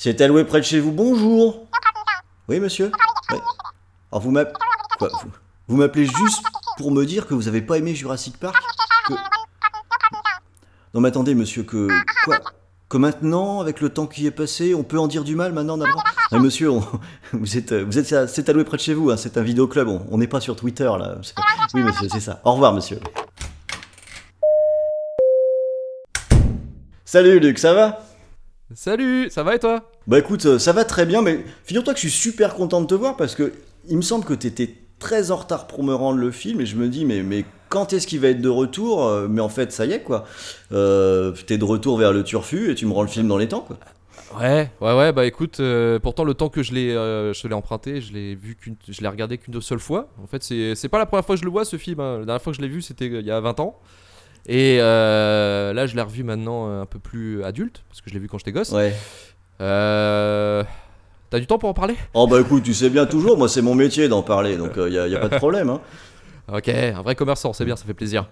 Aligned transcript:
C'est 0.00 0.20
alloué 0.20 0.44
près 0.44 0.60
de 0.60 0.64
chez 0.64 0.78
vous, 0.78 0.92
bonjour 0.92 1.66
Oui, 2.48 2.60
monsieur. 2.60 2.92
Alors, 4.12 4.22
vous 4.22 4.30
m'appelez. 4.30 4.56
Vous, 5.66 5.76
m'appelez 5.76 6.04
juste 6.04 6.44
pour 6.76 6.92
me 6.92 7.04
dire 7.04 7.26
que 7.26 7.34
vous 7.34 7.48
avez 7.48 7.60
pas 7.60 7.78
aimé 7.78 7.96
Jurassic 7.96 8.36
Park 8.38 8.54
Non, 10.94 11.00
mais 11.00 11.08
attendez, 11.08 11.34
monsieur, 11.34 11.64
que. 11.64 11.88
Quoi? 12.24 12.38
Que 12.88 12.96
maintenant, 12.96 13.60
avec 13.60 13.80
le 13.80 13.88
temps 13.88 14.06
qui 14.06 14.24
est 14.24 14.30
passé, 14.30 14.72
on 14.72 14.84
peut 14.84 15.00
en 15.00 15.08
dire 15.08 15.24
du 15.24 15.34
mal 15.34 15.52
maintenant 15.52 15.76
d'abord? 15.76 16.04
Mais 16.30 16.38
monsieur, 16.38 16.70
on- 16.70 16.84
vous 17.32 17.58
êtes, 17.58 17.72
vous 17.72 17.98
êtes, 17.98 18.28
c'est 18.28 18.48
alloué 18.48 18.62
près 18.62 18.76
de 18.76 18.82
chez 18.82 18.94
vous, 18.94 19.10
hein, 19.10 19.16
c'est 19.16 19.36
un 19.36 19.42
vidéoclub, 19.42 19.88
on 19.88 20.16
n'est 20.16 20.28
pas 20.28 20.40
sur 20.40 20.54
Twitter 20.54 20.84
là. 20.84 21.16
Oui, 21.74 21.82
monsieur, 21.82 22.06
c'est 22.08 22.20
ça. 22.20 22.40
Au 22.44 22.52
revoir, 22.52 22.72
monsieur. 22.72 23.00
Salut, 27.04 27.40
Luc, 27.40 27.58
ça 27.58 27.74
va? 27.74 28.07
Salut, 28.74 29.30
ça 29.30 29.42
va 29.42 29.54
et 29.54 29.58
toi? 29.58 29.90
Bah 30.06 30.18
écoute, 30.18 30.44
euh, 30.46 30.58
ça 30.58 30.72
va 30.72 30.84
très 30.84 31.06
bien, 31.06 31.22
mais 31.22 31.44
figure-toi 31.64 31.94
que 31.94 32.00
je 32.00 32.08
suis 32.08 32.10
super 32.30 32.54
content 32.54 32.80
de 32.82 32.86
te 32.86 32.94
voir 32.94 33.16
parce 33.16 33.34
que 33.34 33.52
il 33.88 33.96
me 33.96 34.02
semble 34.02 34.24
que 34.24 34.34
t'étais 34.34 34.74
très 34.98 35.30
en 35.30 35.36
retard 35.36 35.66
pour 35.66 35.82
me 35.84 35.94
rendre 35.94 36.18
le 36.18 36.30
film 36.30 36.60
et 36.60 36.66
je 36.66 36.76
me 36.76 36.88
dis 36.88 37.04
mais, 37.06 37.22
mais 37.22 37.44
quand 37.70 37.92
est-ce 37.92 38.06
qu'il 38.06 38.20
va 38.20 38.28
être 38.28 38.40
de 38.42 38.48
retour? 38.48 39.06
Euh, 39.06 39.26
Mais 39.28 39.40
en 39.40 39.48
fait, 39.48 39.72
ça 39.72 39.86
y 39.86 39.92
est 39.92 40.02
quoi. 40.02 40.24
Euh, 40.72 41.32
T'es 41.46 41.56
de 41.58 41.64
retour 41.64 41.96
vers 41.98 42.12
le 42.12 42.22
turfu 42.24 42.70
et 42.70 42.74
tu 42.74 42.84
me 42.86 42.92
rends 42.92 43.02
le 43.02 43.08
film 43.08 43.26
dans 43.28 43.38
les 43.38 43.48
temps 43.48 43.60
quoi. 43.60 43.78
Ouais, 44.38 44.70
ouais, 44.82 44.94
ouais, 44.94 45.12
bah 45.12 45.24
écoute, 45.24 45.58
euh, 45.60 45.98
pourtant 45.98 46.22
le 46.24 46.34
temps 46.34 46.50
que 46.50 46.62
je 46.62 46.72
l'ai 46.74 46.90
euh, 46.94 47.32
je 47.32 47.40
te 47.40 47.48
l'ai 47.48 47.54
emprunté, 47.54 48.02
je 48.02 48.12
l'ai 48.12 48.34
vu 48.34 48.56
qu'une, 48.56 48.76
je 48.86 49.00
l'ai 49.00 49.08
regardé 49.08 49.38
qu'une 49.38 49.58
seule 49.62 49.78
fois. 49.78 50.08
En 50.22 50.26
fait, 50.26 50.42
c'est, 50.42 50.74
c'est 50.74 50.90
pas 50.90 50.98
la 50.98 51.06
première 51.06 51.24
fois 51.24 51.34
que 51.36 51.40
je 51.40 51.44
le 51.46 51.50
vois 51.50 51.64
ce 51.64 51.76
film. 51.78 52.00
hein. 52.00 52.18
La 52.20 52.24
dernière 52.26 52.42
fois 52.42 52.52
que 52.52 52.58
je 52.58 52.62
l'ai 52.62 52.68
vu, 52.68 52.82
c'était 52.82 53.06
il 53.06 53.24
y 53.26 53.30
a 53.30 53.40
20 53.40 53.58
ans. 53.60 53.78
Et 54.48 54.78
euh, 54.80 55.74
là, 55.74 55.86
je 55.86 55.94
l'ai 55.94 56.02
revu 56.02 56.24
maintenant 56.24 56.68
euh, 56.68 56.82
un 56.82 56.86
peu 56.86 56.98
plus 56.98 57.44
adulte, 57.44 57.84
parce 57.88 58.00
que 58.00 58.08
je 58.08 58.14
l'ai 58.14 58.20
vu 58.20 58.28
quand 58.28 58.38
j'étais 58.38 58.52
gosse. 58.52 58.72
Ouais. 58.72 58.94
Euh, 59.60 60.64
T'as 61.30 61.38
du 61.38 61.46
temps 61.46 61.58
pour 61.58 61.68
en 61.68 61.74
parler? 61.74 61.94
Oh 62.14 62.26
bah 62.26 62.40
écoute, 62.40 62.62
tu 62.62 62.72
sais 62.72 62.88
bien 62.88 63.04
toujours, 63.04 63.36
moi 63.36 63.50
c'est 63.50 63.60
mon 63.60 63.74
métier 63.74 64.08
d'en 64.08 64.22
parler, 64.22 64.56
donc 64.56 64.72
il 64.76 64.92
y, 64.94 64.98
a, 64.98 65.18
pas 65.18 65.28
de 65.28 65.36
problème. 65.36 65.68
Hein. 65.68 65.80
Ok, 66.50 66.70
un 66.70 67.02
vrai 67.02 67.14
commerçant, 67.14 67.52
c'est 67.52 67.66
bien, 67.66 67.76
ça 67.76 67.84
fait 67.84 67.92
plaisir. 67.92 68.26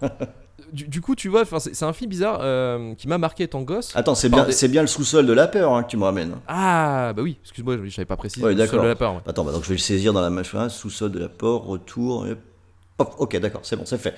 du, 0.73 0.89
du 0.89 1.03
coup, 1.03 1.15
tu 1.15 1.29
vois, 1.29 1.45
c'est, 1.45 1.83
un 1.83 1.93
film 1.93 2.09
bizarre 2.09 2.39
euh, 2.41 2.95
qui 2.95 3.09
m'a 3.09 3.19
marqué 3.19 3.45
étant 3.45 3.61
gosse. 3.61 3.93
Attends, 3.95 4.15
c'est 4.15 4.31
bien, 4.31 4.45
des- 4.45 4.69
bien 4.69 4.81
le 4.81 4.87
sous-sol 4.87 5.27
de 5.27 5.35
la 5.35 5.47
peur 5.47 5.75
hein, 5.75 5.83
que 5.83 5.91
tu 5.91 5.99
me 5.99 6.05
ramènes. 6.05 6.37
Ah, 6.49 7.13
bah 7.15 7.21
oui, 7.21 7.37
excuse-moi, 7.43 7.77
je 7.85 7.91
savais 7.91 8.07
pas 8.07 8.17
précisé. 8.17 8.43
Ouais, 8.43 8.55
le 8.55 8.57
sol 8.57 8.67
d'accord. 8.67 8.85
de 8.85 8.89
la 8.89 8.97
peur, 8.97 9.15
ouais. 9.17 9.21
Attends, 9.27 9.45
bah 9.45 9.53
donc 9.53 9.65
je 9.65 9.69
vais 9.69 9.75
le 9.75 9.81
saisir 9.81 10.15
dans 10.15 10.23
la 10.23 10.31
machine, 10.31 10.71
sous-sol 10.71 11.13
de 11.13 11.19
la 11.19 11.29
porte, 11.29 11.67
retour. 11.67 12.27
et 12.27 12.33
hop. 12.33 13.15
Ok, 13.19 13.37
d'accord, 13.39 13.61
c'est 13.65 13.77
bon, 13.77 13.85
c'est 13.85 13.99
fait. 13.99 14.15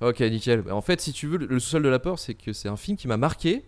Ok, 0.00 0.20
nickel. 0.20 0.64
En 0.70 0.80
fait, 0.80 1.00
si 1.00 1.12
tu 1.12 1.26
veux, 1.26 1.38
le- 1.38 1.58
sous-sol 1.58 1.82
de 1.82 1.88
la 1.88 1.98
peur, 1.98 2.18
c'est 2.18 2.34
que 2.34 2.52
c'est 2.52 2.68
un 2.68 2.76
film 2.76 2.96
qui 2.96 3.08
m'a 3.08 3.16
marqué 3.16 3.64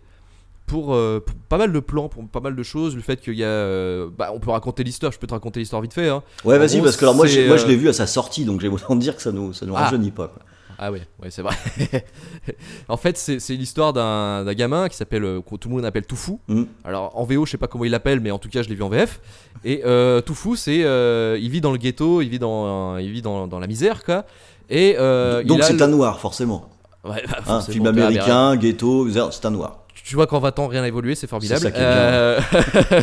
pour, 0.65 0.93
euh, 0.93 1.19
pour 1.19 1.35
pas 1.49 1.57
mal 1.57 1.73
de 1.73 1.79
plans, 1.81 2.07
pour 2.07 2.25
pas 2.29 2.39
mal 2.39 2.55
de 2.55 2.63
choses. 2.63 2.95
Le 2.95 3.01
fait 3.01 3.19
qu'il 3.19 3.33
y 3.35 3.43
a. 3.43 3.47
euh, 3.47 4.09
bah, 4.17 4.31
on 4.33 4.39
peut 4.39 4.51
raconter 4.51 4.83
l'histoire, 4.85 5.11
je 5.11 5.19
peux 5.19 5.27
te 5.27 5.33
raconter 5.33 5.59
l'histoire 5.59 5.81
vite 5.81 5.93
fait. 5.93 6.07
Hein. 6.07 6.23
Ouais, 6.45 6.57
vas-y, 6.57 6.81
parce 6.81 6.95
que 6.95 7.03
alors 7.03 7.15
moi, 7.15 7.25
moi 7.25 7.57
je 7.57 7.65
euh, 7.65 7.67
l'ai 7.67 7.75
vu 7.75 7.89
à 7.89 7.93
sa 7.93 8.07
sortie, 8.07 8.45
donc 8.45 8.61
j'ai 8.61 8.69
autant 8.69 8.95
dire 8.95 9.15
que 9.17 9.21
ça 9.21 9.31
nous, 9.33 9.51
ça 9.51 9.65
nous 9.65 9.75
Ah. 9.75 9.83
rajeunit 9.85 10.11
pas. 10.11 10.29
Quoi. 10.29 10.41
Ah 10.83 10.91
ouais, 10.91 11.01
ouais 11.21 11.29
c'est 11.29 11.41
vrai. 11.43 11.53
en 12.87 12.97
fait, 12.97 13.15
c'est 13.17 13.53
l'histoire 13.55 13.93
d'un 13.93 14.51
gamin 14.53 14.89
qui 14.89 14.95
s'appelle, 14.97 15.21
que 15.21 15.55
tout 15.57 15.69
le 15.69 15.75
monde 15.75 15.85
appelle 15.85 16.05
Toufou. 16.07 16.39
Hmm. 16.47 16.63
Alors 16.83 17.15
en 17.19 17.23
VO, 17.25 17.45
je 17.45 17.51
sais 17.51 17.57
pas 17.57 17.67
comment 17.67 17.85
il 17.85 17.91
l'appelle, 17.91 18.19
mais 18.19 18.31
en 18.31 18.39
tout 18.39 18.49
cas, 18.49 18.63
je 18.63 18.69
l'ai 18.69 18.73
vu 18.75 18.81
en 18.81 18.89
VF. 18.89 19.19
Et 19.63 19.81
euh, 19.85 20.21
Toufou, 20.21 20.55
c'est, 20.55 20.83
euh, 20.83 21.37
il 21.39 21.49
vit 21.51 21.61
dans 21.61 21.71
le 21.71 21.77
ghetto, 21.77 22.21
il 22.21 22.29
vit 22.29 22.39
dans, 22.39 22.97
il 22.97 23.11
vit 23.11 23.21
dans, 23.21 23.47
dans 23.47 23.59
la 23.59 23.67
misère, 23.67 24.03
quoi. 24.03 24.25
Et 24.71 24.95
euh, 24.97 25.43
Donc 25.43 25.63
c'est 25.63 25.73
le- 25.73 25.83
un 25.83 25.87
noir, 25.87 26.19
forcément. 26.19 26.69
Ouais, 27.03 27.23
bah, 27.29 27.37
Hein, 27.47 27.61
film 27.61 27.85
américain, 27.87 28.55
ghetto, 28.55 29.07
c'est 29.31 29.45
un 29.45 29.51
noir. 29.51 29.83
tu 29.93 30.15
vois 30.15 30.27
qu'en 30.27 30.39
20 30.39 30.57
ans 30.59 30.67
rien 30.67 30.81
n'a 30.81 30.87
évolué, 30.87 31.13
c'est 31.15 31.27
formidable. 31.27 31.61
Ça. 31.61 31.67
Euh, 31.75 32.39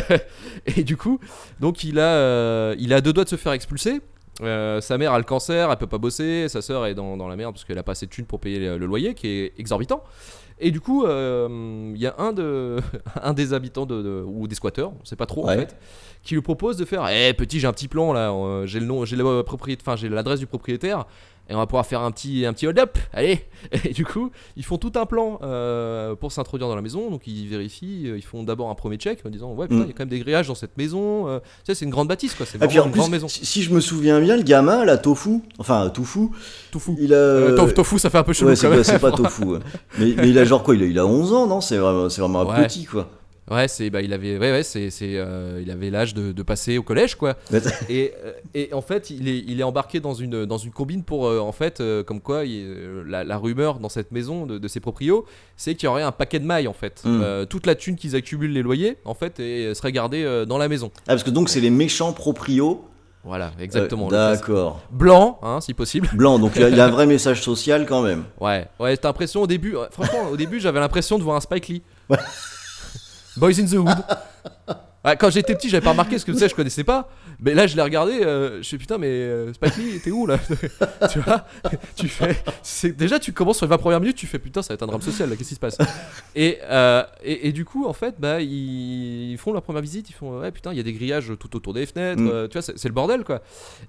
et 0.77 0.83
du 0.83 0.97
coup, 0.97 1.19
donc 1.59 1.83
il 1.83 1.99
a, 1.99 2.03
euh, 2.13 2.75
il 2.79 2.93
a 2.93 3.01
deux 3.01 3.13
doigts 3.13 3.23
de 3.23 3.29
se 3.29 3.35
faire 3.35 3.51
expulser. 3.53 4.01
Euh, 4.41 4.79
sa 4.79 4.97
mère 4.97 5.11
a 5.13 5.17
le 5.17 5.25
cancer, 5.25 5.69
elle 5.69 5.77
peut 5.77 5.85
pas 5.87 5.97
bosser. 5.97 6.47
Sa 6.49 6.61
sœur 6.61 6.85
est 6.85 6.95
dans, 6.95 7.17
dans 7.17 7.27
la 7.27 7.35
merde 7.35 7.53
parce 7.53 7.65
qu'elle 7.65 7.77
a 7.77 7.83
pas 7.83 7.91
assez 7.91 8.05
de 8.05 8.11
thunes 8.11 8.25
pour 8.25 8.39
payer 8.39 8.59
le, 8.59 8.77
le 8.77 8.85
loyer, 8.85 9.13
qui 9.13 9.27
est 9.27 9.53
exorbitant. 9.57 10.01
Et 10.61 10.71
du 10.71 10.79
coup, 10.81 11.05
il 11.05 11.97
y 12.01 12.07
a 12.07 12.15
un, 12.17 12.31
de, 12.33 12.77
un 13.21 13.33
des 13.33 13.53
habitants 13.53 13.85
de, 13.85 14.01
de- 14.01 14.23
ou 14.25 14.47
des 14.47 14.55
squatteurs, 14.55 14.91
on 15.01 15.05
sait 15.05 15.15
pas 15.17 15.25
trop 15.25 15.45
Ouais. 15.45 15.55
en 15.55 15.59
fait, 15.59 15.75
qui 16.23 16.33
lui 16.35 16.41
propose 16.41 16.77
de 16.77 16.85
faire 16.85 17.05
Eh 17.09 17.33
petit, 17.33 17.59
j'ai 17.59 17.67
un 17.67 17.73
petit 17.73 17.87
plan 17.89 18.11
là, 18.13 18.33
j'ai 18.65 18.79
le 18.79 18.85
nom, 18.85 19.03
j'ai 19.05 19.15
l'adresse 19.17 20.39
du 20.39 20.47
propriétaire. 20.47 21.05
Et 21.51 21.55
on 21.55 21.57
va 21.57 21.65
pouvoir 21.65 21.85
faire 21.85 22.01
un 22.01 22.11
petit, 22.11 22.45
un 22.45 22.53
petit 22.53 22.67
hold-up, 22.67 22.97
allez 23.11 23.43
Et 23.85 23.89
du 23.93 24.05
coup, 24.05 24.29
ils 24.55 24.63
font 24.63 24.77
tout 24.77 24.91
un 24.95 25.05
plan 25.07 25.39
euh, 25.41 26.13
pour 26.15 26.31
s'introduire 26.31 26.67
dans 26.69 26.75
la 26.75 26.81
maison. 26.83 27.09
Donc 27.09 27.25
ils 27.25 27.47
vérifient, 27.47 28.03
euh, 28.07 28.17
ils 28.17 28.21
font 28.23 28.43
d'abord 28.43 28.69
un 28.69 28.75
premier 28.75 28.97
check 28.97 29.19
en 29.25 29.29
disant 29.29 29.53
Ouais, 29.53 29.67
putain, 29.67 29.81
il 29.81 29.85
Mm. 29.85 29.87
y 29.87 29.89
a 29.89 29.93
quand 29.93 29.99
même 30.01 30.09
des 30.09 30.19
grillages 30.19 30.47
dans 30.47 30.55
cette 30.55 30.77
maison. 30.77 31.27
euh, 31.27 31.39
tu 31.39 31.45
sais, 31.65 31.75
c'est 31.75 31.85
une 31.85 31.91
grande 31.91 32.07
bâtisse, 32.07 32.35
quoi. 32.35 32.45
C'est 32.45 32.57
vraiment 32.59 32.85
une 32.85 32.91
plus, 32.91 32.99
grande 32.99 33.11
maison. 33.11 33.27
si, 33.27 33.45
si 33.45 33.63
je 33.63 33.73
me 33.73 33.79
souviens 33.79 34.19
bien, 34.21 34.37
le 34.37 34.43
gamin, 34.43 34.85
là, 34.85 34.97
Tofu, 34.97 35.41
enfin 35.57 35.89
Tofu, 35.89 36.29
Tout 36.71 36.79
fou. 36.79 36.95
il 36.99 37.13
a. 37.13 37.17
Euh, 37.17 37.57
tof- 37.57 37.73
tofu, 37.73 37.97
ça 37.97 38.09
fait 38.11 38.19
un 38.19 38.23
peu 38.23 38.33
chelou 38.33 38.49
Ouais, 38.51 38.55
c'est 38.83 38.99
pas, 38.99 39.11
Tofu. 39.11 39.43
ouais. 39.45 39.59
Mais, 39.97 40.13
mais 40.17 40.29
il 40.29 40.37
a 40.37 40.45
genre 40.45 40.61
quoi 40.63 40.75
il 40.75 40.83
a, 40.83 40.85
il 40.85 40.99
a 40.99 41.05
11 41.07 41.33
ans, 41.33 41.47
non? 41.47 41.61
C'est 41.61 41.77
vraiment, 41.77 42.09
c'est 42.09 42.21
vraiment 42.21 42.41
un 42.41 42.63
petit, 42.63 42.85
quoi. 42.85 43.09
Ouais, 43.49 43.67
c'est, 43.67 43.89
bah, 43.89 44.01
il 44.01 44.13
avait, 44.13 44.37
ouais, 44.37 44.51
ouais, 44.51 44.63
c'est, 44.63 44.89
c'est, 44.89 45.13
euh, 45.15 45.59
il 45.61 45.71
avait 45.71 45.89
l'âge 45.89 46.13
de, 46.13 46.31
de 46.31 46.43
passer 46.43 46.77
au 46.77 46.83
collège, 46.83 47.15
quoi. 47.15 47.35
Et, 47.89 48.13
euh, 48.23 48.31
et 48.53 48.73
en 48.73 48.81
fait, 48.81 49.09
il 49.09 49.27
est, 49.27 49.39
il 49.47 49.59
est 49.59 49.63
embarqué 49.63 49.99
dans 49.99 50.13
une, 50.13 50.45
dans 50.45 50.57
une 50.57 50.71
combine 50.71 51.03
pour, 51.03 51.27
euh, 51.27 51.39
en 51.39 51.51
fait, 51.51 51.81
euh, 51.81 52.03
comme 52.03 52.21
quoi, 52.21 52.45
il- 52.45 53.03
la, 53.07 53.23
la 53.23 53.37
rumeur 53.37 53.79
dans 53.79 53.89
cette 53.89 54.11
maison 54.11 54.45
de, 54.45 54.57
de 54.57 54.67
ses 54.67 54.79
proprios, 54.79 55.25
c'est 55.57 55.75
qu'il 55.75 55.85
y 55.85 55.89
aurait 55.89 56.03
un 56.03 56.11
paquet 56.11 56.39
de 56.39 56.45
mailles, 56.45 56.67
en 56.67 56.73
fait. 56.73 57.01
Mm. 57.05 57.21
Euh, 57.23 57.45
toute 57.45 57.65
la 57.65 57.75
thune 57.75 57.95
qu'ils 57.95 58.15
accumulent 58.15 58.53
les 58.53 58.61
loyers, 58.61 58.97
en 59.05 59.13
fait, 59.13 59.39
et, 59.39 59.73
serait 59.73 59.91
gardée 59.91 60.45
dans 60.47 60.57
la 60.57 60.67
maison. 60.67 60.91
Ah, 61.01 61.13
parce 61.13 61.23
que 61.23 61.29
donc 61.31 61.49
c'est 61.49 61.61
les 61.61 61.69
méchants 61.71 62.13
proprios. 62.13 62.85
Voilà, 63.23 63.51
exactement. 63.59 64.07
Euh, 64.11 64.31
D'accord. 64.33 64.81
Blanc, 64.91 65.39
hein, 65.43 65.59
si 65.61 65.73
possible. 65.73 66.09
Blanc, 66.13 66.39
donc 66.39 66.53
il 66.55 66.61
y, 66.61 66.65
a, 66.65 66.69
il 66.69 66.77
y 66.77 66.79
a 66.79 66.85
un 66.85 66.89
vrai 66.89 67.05
message 67.05 67.41
social 67.41 67.85
quand 67.85 68.01
même. 68.01 68.23
Ouais, 68.39 68.67
ouais, 68.79 68.95
t'as 68.95 69.09
l'impression 69.09 69.41
au 69.41 69.47
début, 69.47 69.75
franchement, 69.91 70.29
au 70.31 70.37
début, 70.37 70.59
j'avais 70.59 70.79
l'impression 70.79 71.17
de 71.17 71.23
voir 71.23 71.35
un 71.35 71.41
Spike 71.41 71.67
Lee. 71.67 71.81
Ouais. 72.09 72.17
Boys 73.39 73.57
in 73.57 73.67
the 73.67 73.93
Hood. 74.67 74.77
Ouais, 75.05 75.15
quand 75.15 75.29
j'étais 75.29 75.55
petit, 75.55 75.69
j'avais 75.69 75.83
pas 75.83 75.91
remarqué 75.91 76.11
parce 76.11 76.25
que 76.25 76.31
tu 76.33 76.37
sais, 76.39 76.49
je 76.49 76.55
connaissais 76.55 76.83
pas. 76.83 77.09
Mais 77.41 77.53
là, 77.53 77.67
je 77.67 77.75
l'ai 77.77 77.81
regardé, 77.81 78.21
euh, 78.21 78.61
je 78.61 78.67
fais 78.67 78.77
putain, 78.77 78.97
mais 78.97 79.07
euh, 79.07 79.53
Spike 79.53 79.77
Lee, 79.77 79.99
t'es 80.03 80.11
où 80.11 80.27
là 80.27 80.37
Tu 81.09 81.19
vois 81.19 81.45
Tu 81.95 82.09
fais. 82.09 82.35
Déjà, 82.91 83.17
tu 83.17 83.31
commences 83.31 83.57
sur 83.57 83.65
les 83.65 83.69
20 83.69 83.77
premières 83.77 84.01
minutes, 84.01 84.17
tu 84.17 84.27
fais 84.27 84.39
putain, 84.39 84.61
ça 84.61 84.69
va 84.69 84.73
être 84.75 84.83
un 84.83 84.87
drame 84.87 85.01
social 85.01 85.29
là, 85.29 85.37
qu'est-ce 85.37 85.49
qui 85.49 85.55
se 85.55 85.59
passe? 85.61 85.77
Et, 86.35 86.57
euh, 86.63 87.01
et, 87.23 87.47
et 87.47 87.51
du 87.53 87.63
coup, 87.63 87.85
en 87.87 87.93
fait, 87.93 88.15
bah, 88.19 88.41
ils, 88.41 89.31
ils 89.31 89.37
font 89.37 89.53
leur 89.53 89.61
première 89.61 89.81
visite, 89.81 90.09
ils 90.09 90.13
font 90.13 90.39
ouais, 90.41 90.51
putain, 90.51 90.71
il 90.73 90.77
y 90.77 90.81
a 90.81 90.83
des 90.83 90.91
grillages 90.91 91.31
tout 91.39 91.55
autour 91.55 91.73
des 91.73 91.85
fenêtres, 91.85 92.21
Mm. 92.21 92.27
euh, 92.33 92.47
tu 92.49 92.59
vois, 92.59 92.61
c'est 92.75 92.87
le 92.89 92.93
bordel 92.93 93.23
quoi. 93.23 93.41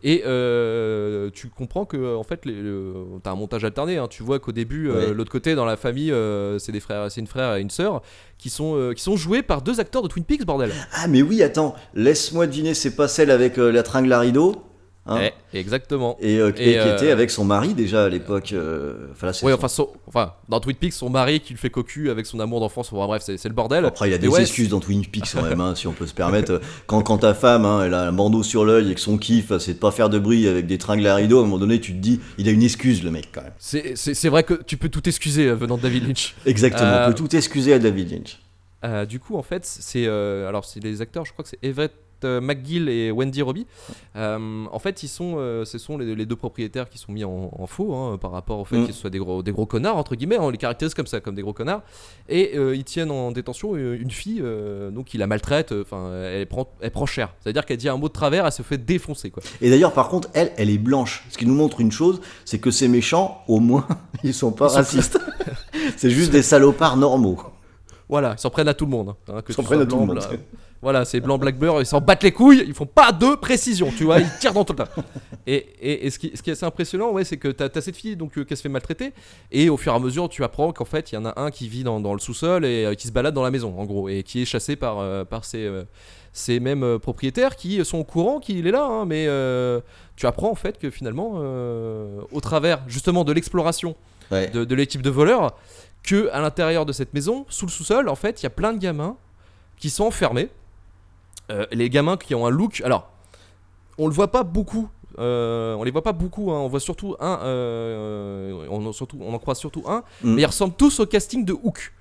Et 0.05 0.23
euh, 0.27 1.31
tu 1.33 1.49
comprends 1.49 1.87
que 1.87 2.15
en 2.17 2.23
fait, 2.23 2.45
le- 2.47 2.95
t'as 3.23 3.33
un 3.33 3.35
montage 3.37 3.65
alterné. 3.65 3.99
hein. 3.99 4.07
Tu 4.09 4.23
vois 4.23 4.39
qu'au 4.39 4.53
début, 4.53 4.89
Ouais. 4.91 5.13
l'autre 5.13 5.31
côté 5.33 5.55
dans 5.57 5.65
la 5.65 5.77
famille, 5.77 6.15
c'est 6.59 6.71
des 6.73 6.81
frères, 6.81 7.11
c'est 7.11 7.21
une 7.21 7.27
frère 7.27 7.57
et 7.57 7.61
une 7.61 7.71
sœur 7.71 8.03
qui 8.39 8.49
sont 8.51 8.93
qui 8.97 9.03
sont 9.03 9.17
joués 9.17 9.43
par 9.43 9.61
deux 9.63 9.81
acteurs 9.81 10.03
de 10.03 10.09
Twin 10.09 10.25
Peaks, 10.25 10.45
bordel. 10.45 10.73
Ah, 11.03 11.07
mais 11.09 11.23
oui, 11.23 11.43
attends, 11.43 11.75
laisse-moi 11.95 12.47
deviner, 12.47 12.75
c'est 12.75 12.95
pas 12.97 13.09
celle 13.09 13.31
avec 13.31 13.59
euh, 13.59 13.71
la 13.73 13.83
tringle 13.83 14.13
à 14.13 14.21
rideau 14.21 14.63
hein 15.07 15.17
Ouais, 15.17 15.33
exactement. 15.55 16.19
Et, 16.21 16.37
euh, 16.39 16.53
Et, 16.59 16.71
et 16.71 16.73
qui 16.73 16.79
euh, 16.79 16.95
était 16.95 17.11
avec 17.11 17.31
son 17.31 17.45
mari 17.45 17.73
déjà 17.73 18.05
à 18.05 18.09
l'époque. 18.11 18.53
euh, 18.53 19.09
Enfin, 19.13 19.29
là, 19.29 19.33
c'est 19.33 19.47
Ouais, 19.47 19.53
son- 19.53 19.59
enfin, 19.59 19.69
son- 19.69 19.89
enfin, 20.07 20.35
dans 20.51 20.61
Twin 20.61 20.77
Peaks, 20.77 20.93
son 20.93 21.09
mari 21.09 21.41
qui 21.41 21.55
le 21.55 21.59
fait 21.59 21.71
cocu 21.71 22.11
avec 22.11 22.27
son 22.27 22.39
amour 22.39 22.61
d'enfance. 22.61 22.93
Enfin, 22.93 23.07
bref, 23.07 23.23
c'est 23.25 23.43
le 23.49 23.55
bordel. 23.55 23.87
Après, 23.87 24.09
il 24.09 24.11
y 24.11 24.13
a 24.13 24.17
Et 24.17 24.21
des 24.21 24.29
ouais, 24.29 24.43
excuses 24.43 24.69
dans 24.69 24.79
Twin 24.79 25.05
Peaks 25.07 25.31
quand 25.33 25.43
même, 25.43 25.61
hein, 25.61 25.75
si 25.75 25.87
on 25.87 25.93
peut 25.93 26.07
se 26.07 26.13
permettre. 26.23 26.53
Euh, 26.53 26.59
Quand, 26.87 27.01
quand 27.03 27.19
ta 27.19 27.33
femme, 27.33 27.65
hein, 27.65 27.83
elle 27.87 27.95
a 27.95 28.03
un 28.03 28.13
bandeau 28.13 28.43
sur 28.43 28.65
l'œil 28.67 28.91
et 28.93 28.95
que 28.95 29.01
son 29.01 29.17
kiff, 29.17 29.57
c'est 29.59 29.75
de 29.75 29.79
pas 29.79 29.91
faire 29.91 30.11
de 30.11 30.19
bruit 30.19 30.47
avec 30.47 30.67
des 30.67 30.77
tringles 30.77 31.07
à 31.07 31.15
rideau, 31.15 31.39
à 31.39 31.41
un 31.41 31.45
moment 31.45 31.59
donné, 31.59 31.81
tu 31.81 31.93
te 31.93 31.99
dis, 31.99 32.21
il 32.37 32.47
a 32.47 32.51
une 32.53 32.63
excuse, 32.63 33.03
le 33.03 33.11
mec, 33.11 33.31
quand 33.33 33.43
même. 33.43 33.55
C'est 33.59 34.29
vrai 34.29 34.43
que 34.45 34.55
tu 34.63 34.77
peux 34.77 34.91
tout 34.91 35.09
excuser 35.09 35.47
euh, 35.47 35.55
venant 35.55 35.79
de 35.79 35.83
David 35.83 36.07
Lynch. 36.07 36.35
Exactement, 36.45 36.85
Euh, 36.91 37.07
on 37.07 37.09
peut 37.09 37.15
tout 37.17 37.35
excuser 37.35 37.73
à 37.73 37.79
David 37.79 38.11
Lynch. 38.13 38.39
Euh, 38.85 39.05
du 39.07 39.21
coup, 39.21 39.37
en 39.37 39.43
fait, 39.43 39.65
c'est 39.67 40.07
euh, 40.07 40.49
alors 40.49 40.65
c'est 40.65 40.81
les 40.81 41.01
acteurs. 41.03 41.25
Je 41.25 41.33
crois 41.33 41.43
que 41.43 41.51
c'est 41.51 41.63
Everett 41.63 41.93
euh, 42.25 42.41
McGill 42.41 42.89
et 42.91 43.11
Wendy 43.11 43.41
Robbie. 43.41 43.67
En 44.15 44.79
fait, 44.79 45.03
ils 45.03 45.09
sont, 45.09 45.37
ce 45.65 45.79
sont 45.79 45.97
les, 45.99 46.15
les 46.15 46.27
deux 46.27 46.37
propriétaires 46.37 46.89
qui 46.89 46.99
sont 46.99 47.13
mis 47.13 47.25
en, 47.25 47.51
en 47.59 47.67
faux 47.67 47.95
hein, 47.95 48.19
par 48.19 48.31
rapport 48.31 48.59
au 48.59 48.65
fait 48.65 48.77
Mm. 48.77 48.85
qu'ils 48.87 48.95
soient 48.95 49.11
des 49.11 49.19
gros, 49.19 49.43
des 49.43 49.53
gros 49.53 49.65
connards 49.67 49.97
entre 49.97 50.15
guillemets. 50.17 50.39
On 50.39 50.51
les 50.51 50.59
caractérise 50.59 50.95
comme 50.95 51.07
ça, 51.07 51.21
comme 51.21 51.35
des 51.35 51.43
gros 51.43 51.53
connards. 51.55 51.83
Et 52.29 52.57
ils 52.57 52.85
tiennent 52.85 53.11
en 53.11 53.33
détention 53.33 53.77
une 53.77 54.11
fille, 54.11 54.43
donc 54.93 55.15
ils 55.15 55.19
la 55.19 55.27
maltraitent. 55.27 55.73
Enfin, 55.73 56.11
elle 56.13 56.47
prend, 56.47 56.69
elle 56.81 56.91
prend 56.91 57.07
cher. 57.07 57.35
C'est-à-dire 57.41 57.65
qu'elle 57.67 57.79
dit 57.79 57.89
un 57.89 57.97
mot 57.97 58.09
de 58.09 58.13
travers, 58.13 58.45
elle 58.47 58.53
se 58.53 58.63
fait 58.63 58.79
défoncer 58.79 59.31
quoi. 59.31 59.43
Et 59.61 59.71
d'ailleurs, 59.71 59.93
par 59.93 60.09
contre, 60.09 60.29
elle, 60.35 60.53
elle 60.57 60.71
est 60.71 60.79
blanche. 60.79 61.25
Ce 61.31 61.39
qui 61.39 61.47
nous 61.47 61.55
montre 61.55 61.81
une 61.81 61.93
chose, 61.93 62.21
c'est 62.45 62.59
que 62.59 62.71
ces 62.71 62.89
méchants, 62.89 63.43
au 63.49 63.61
moins, 63.61 63.87
ils 64.25 64.35
sont 64.35 64.53
pas 64.53 64.69
Ils 64.73 64.77
racistes. 64.77 65.19
c'est 65.97 66.11
juste 66.11 66.33
des 66.33 66.43
salopards 66.43 66.97
normaux. 66.99 67.39
Voilà, 68.11 68.35
ils 68.37 68.41
s'en 68.41 68.51
prennent 68.51 68.69
à 68.69 68.75
tout 68.75 68.85
le 68.85 68.91
monde. 68.91 69.15
hein, 69.29 69.41
que 69.41 69.53
Ils 69.53 69.55
s'en 69.55 69.63
prennent 69.63 69.81
à 69.81 69.87
tout 69.87 69.99
le 69.99 70.05
monde. 70.07 70.17
bla- 70.17 70.29
Voilà, 70.83 71.05
c'est 71.05 71.21
blanc, 71.21 71.37
black, 71.37 71.59
beurre, 71.59 71.81
ils 71.83 71.87
s'en 71.87 72.01
battent 72.01 72.23
les 72.23 72.33
couilles, 72.33 72.65
ils 72.67 72.73
font 72.73 72.87
pas 72.87 73.13
de 73.13 73.35
précision, 73.35 73.93
tu 73.95 74.05
vois, 74.05 74.19
ils 74.19 74.31
tirent 74.41 74.55
dans 74.55 74.65
tout 74.65 74.73
le 74.73 74.79
tas. 74.79 74.89
Et, 75.47 75.57
et, 75.79 76.07
et 76.07 76.11
ce, 76.11 76.19
qui, 76.19 76.33
ce 76.35 76.41
qui 76.43 76.49
est 76.49 76.55
assez 76.55 76.65
impressionnant, 76.65 77.11
ouais, 77.11 77.23
c'est 77.23 77.37
que 77.37 77.49
t'as 77.49 77.69
as 77.75 77.81
cette 77.83 77.97
fille 77.97 78.17
donc 78.17 78.39
euh, 78.39 78.45
qui 78.45 78.57
se 78.57 78.63
fait 78.63 78.71
maltraiter, 78.71 79.13
et 79.53 79.69
au 79.69 79.77
fur 79.77 79.93
et 79.93 79.97
à 79.97 79.99
mesure, 79.99 80.31
tu 80.31 80.43
apprends 80.43 80.73
qu'en 80.73 80.87
fait, 80.87 81.13
il 81.13 81.17
y 81.17 81.19
en 81.19 81.27
a 81.27 81.39
un 81.39 81.51
qui 81.51 81.69
vit 81.69 81.85
dans, 81.85 82.01
dans 82.01 82.15
le 82.15 82.19
sous-sol 82.19 82.65
et 82.65 82.87
euh, 82.87 82.95
qui 82.95 83.09
se 83.09 83.13
balade 83.13 83.35
dans 83.35 83.43
la 83.43 83.51
maison, 83.51 83.79
en 83.79 83.85
gros, 83.85 84.09
et 84.09 84.23
qui 84.23 84.41
est 84.41 84.45
chassé 84.47 84.75
par, 84.75 85.01
euh, 85.01 85.27
par 85.27 85.45
ses, 85.45 85.67
euh, 85.67 85.83
ces 86.33 86.61
mêmes 86.61 86.99
propriétaires 86.99 87.57
qui 87.57 87.85
sont 87.85 87.99
au 87.99 88.05
courant 88.05 88.41
qu'il 88.41 88.67
est 88.67 88.71
là, 88.71 88.85
hein, 88.87 89.05
mais 89.05 89.27
euh, 89.29 89.81
tu 90.17 90.25
apprends 90.27 90.51
en 90.51 90.55
fait 90.55 90.79
que 90.79 90.89
finalement, 90.89 91.35
euh, 91.41 92.23
au 92.33 92.41
travers 92.41 92.81
justement 92.89 93.25
de 93.25 93.33
l'exploration 93.35 93.97
Ouais. 94.33 94.47
de, 94.49 94.65
de 94.65 94.75
l'équipe 94.77 95.03
de 95.03 95.11
voleurs, 95.11 95.57
que 96.03 96.29
à 96.33 96.41
l'intérieur 96.41 96.87
de 96.87 96.93
cette 96.93 97.13
maison, 97.15 97.45
sous 97.49 97.67
le 97.67 97.71
sous-sol, 97.71 98.09
en 98.09 98.15
fait, 98.15 98.41
il 98.41 98.45
y 98.45 98.47
a 98.47 98.51
plein 98.51 98.73
de 98.73 98.79
gamins 98.79 99.17
qui 99.79 99.91
sont 99.91 100.05
enfermés. 100.05 100.49
Euh, 101.51 101.67
les 101.73 101.91
gamins 101.91 102.17
qui 102.17 102.35
ont 102.35 102.47
un 102.47 102.51
look. 102.51 102.81
Alors, 102.85 103.11
on 103.99 104.07
le 104.07 104.13
voit 104.15 104.31
pas 104.31 104.43
beaucoup. 104.45 104.89
euh, 105.19 105.75
on 105.75 105.83
les 105.85 105.91
voit 105.91 106.03
pas 106.03 106.13
beaucoup. 106.13 106.53
hein, 106.53 106.59
on 106.59 106.69
voit 106.69 106.81
surtout 106.81 107.17
un. 107.21 107.41
euh, 107.43 108.67
on, 108.71 108.87
en- 108.87 108.93
surtout, 108.93 109.19
on 109.21 109.35
en 109.35 109.39
croise 109.39 109.59
surtout 109.59 109.83
un. 109.87 110.03
Mm. 110.23 110.35
Mais 110.35 110.43
ils 110.43 110.47
ressemblent 110.47 110.75
tous 110.77 111.01
au 111.01 111.07
casting 111.07 111.45
de 111.45 111.53
Hook. 111.53 111.93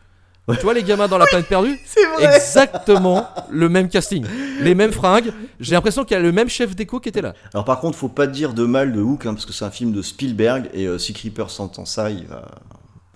Tu 0.51 0.63
vois 0.63 0.73
les 0.73 0.81
gamins 0.81 1.07
dans 1.07 1.19
la 1.19 1.27
planète 1.27 1.47
perdue 1.47 1.77
C'est 1.85 2.03
vrai. 2.07 2.35
Exactement 2.35 3.27
le 3.51 3.69
même 3.69 3.87
casting, 3.87 4.25
les 4.61 4.73
mêmes 4.73 4.91
fringues. 4.91 5.31
J'ai 5.59 5.73
l'impression 5.75 6.03
qu'il 6.05 6.15
y 6.17 6.19
a 6.19 6.23
le 6.23 6.31
même 6.31 6.49
chef 6.49 6.75
déco 6.75 6.99
qui 6.99 7.09
était 7.09 7.21
là. 7.21 7.35
Alors 7.53 7.65
par 7.65 7.79
contre, 7.79 7.95
faut 7.95 8.09
pas 8.09 8.25
dire 8.25 8.55
de 8.55 8.65
mal 8.65 8.91
de 8.91 8.99
Hook, 8.99 9.27
hein, 9.27 9.35
parce 9.35 9.45
que 9.45 9.53
c'est 9.53 9.65
un 9.65 9.69
film 9.69 9.91
de 9.91 10.01
Spielberg, 10.01 10.67
et 10.73 10.87
euh, 10.87 10.97
si 10.97 11.13
Creeper 11.13 11.51
s'entend 11.51 11.85
ça, 11.85 12.09
il 12.09 12.25
va... 12.25 12.47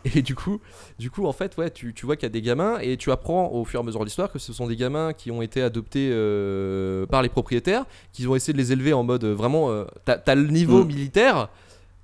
Et 0.06 0.22
du 0.22 0.36
coup, 0.36 0.60
du 1.00 1.10
coup, 1.10 1.26
en 1.26 1.32
fait, 1.34 1.56
ouais, 1.58 1.70
tu, 1.72 1.94
tu 1.94 2.06
vois 2.06 2.16
qu'il 2.16 2.24
y 2.24 2.28
a 2.28 2.30
des 2.30 2.42
gamins 2.42 2.78
et 2.80 2.98
tu 2.98 3.12
apprends 3.12 3.50
au 3.52 3.64
fur 3.66 3.80
et 3.80 3.84
à 3.84 3.86
mesure 3.86 4.00
de 4.02 4.06
l'histoire 4.06 4.32
que 4.32 4.40
ce 4.40 4.52
sont 4.54 4.68
des 4.68 4.76
gamins 4.76 5.14
qui 5.14 5.32
ont 5.32 5.42
été 5.42 5.62
adoptés 5.62 6.10
euh, 6.12 7.06
par 7.06 7.22
les 7.22 7.30
propriétaires, 7.30 7.86
qu'ils 8.12 8.28
ont 8.28 8.36
essayé 8.36 8.54
de 8.54 8.58
les 8.58 8.72
élever 8.74 8.94
en 8.94 9.04
mode 9.04 9.24
euh, 9.24 9.34
vraiment. 9.34 9.70
euh, 9.72 9.86
t'as, 10.06 10.18
t'as 10.18 10.36
le 10.36 10.48
niveau 10.48 10.84
Mm. 10.84 10.88
militaire 10.88 11.50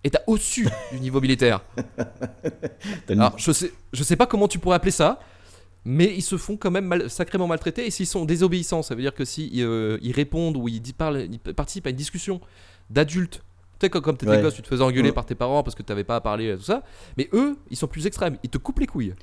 et 0.04 0.10
t'as 0.10 0.22
au-dessus 0.28 0.68
du 0.94 1.00
niveau 1.02 1.20
militaire. 1.20 1.62
T'as 3.08 3.14
une- 3.14 3.20
Alors, 3.20 3.38
je 3.38 3.52
sais, 3.52 3.72
je 3.94 4.04
sais 4.04 4.16
pas 4.16 4.26
comment 4.26 4.48
tu 4.48 4.60
pourrais 4.60 4.76
appeler 4.78 4.92
ça. 4.92 5.20
Mais 5.86 6.14
ils 6.16 6.22
se 6.22 6.38
font 6.38 6.58
quand 6.58 6.72
même 6.72 6.86
mal- 6.86 7.10
sacrément 7.10 7.48
maltraités 7.48 7.86
et 7.88 7.90
s'ils 7.92 8.06
sont 8.06 8.26
désobéissants, 8.26 8.82
ça 8.82 8.96
veut 8.96 9.02
dire 9.02 9.14
que 9.14 9.24
si 9.26 9.50
euh, 9.58 9.98
ils 10.02 10.12
répondent 10.12 10.58
ou 10.58 10.68
ils, 10.68 10.82
di- 10.82 10.92
parlent, 10.94 11.26
ils 11.32 11.40
participent 11.40 11.88
à 11.88 11.90
une 11.90 11.96
discussion 11.96 12.42
d'adultes, 12.90 13.42
sais, 13.82 13.90
comme, 13.90 14.02
comme 14.02 14.18
t'étais 14.18 14.32
Ouais. 14.32 14.42
gosse, 14.42 14.56
tu 14.56 14.62
te 14.62 14.68
faisais 14.68 14.84
engueuler 14.84 15.10
Ouais. 15.10 15.16
par 15.16 15.26
tes 15.26 15.36
parents 15.36 15.64
parce 15.64 15.76
que 15.76 15.84
t'avais 15.84 16.04
pas 16.04 16.16
à 16.18 16.22
parler, 16.22 16.50
euh, 16.50 16.58
tout 16.58 16.64
ça. 16.64 16.84
Mais 17.18 17.30
eux, 17.34 17.58
ils 17.70 17.78
sont 17.78 17.88
plus 17.88 18.06
extrêmes, 18.08 18.38
ils 18.44 18.50
te 18.50 18.58
coupent 18.58 18.80
les 18.80 18.88
couilles. 18.88 19.14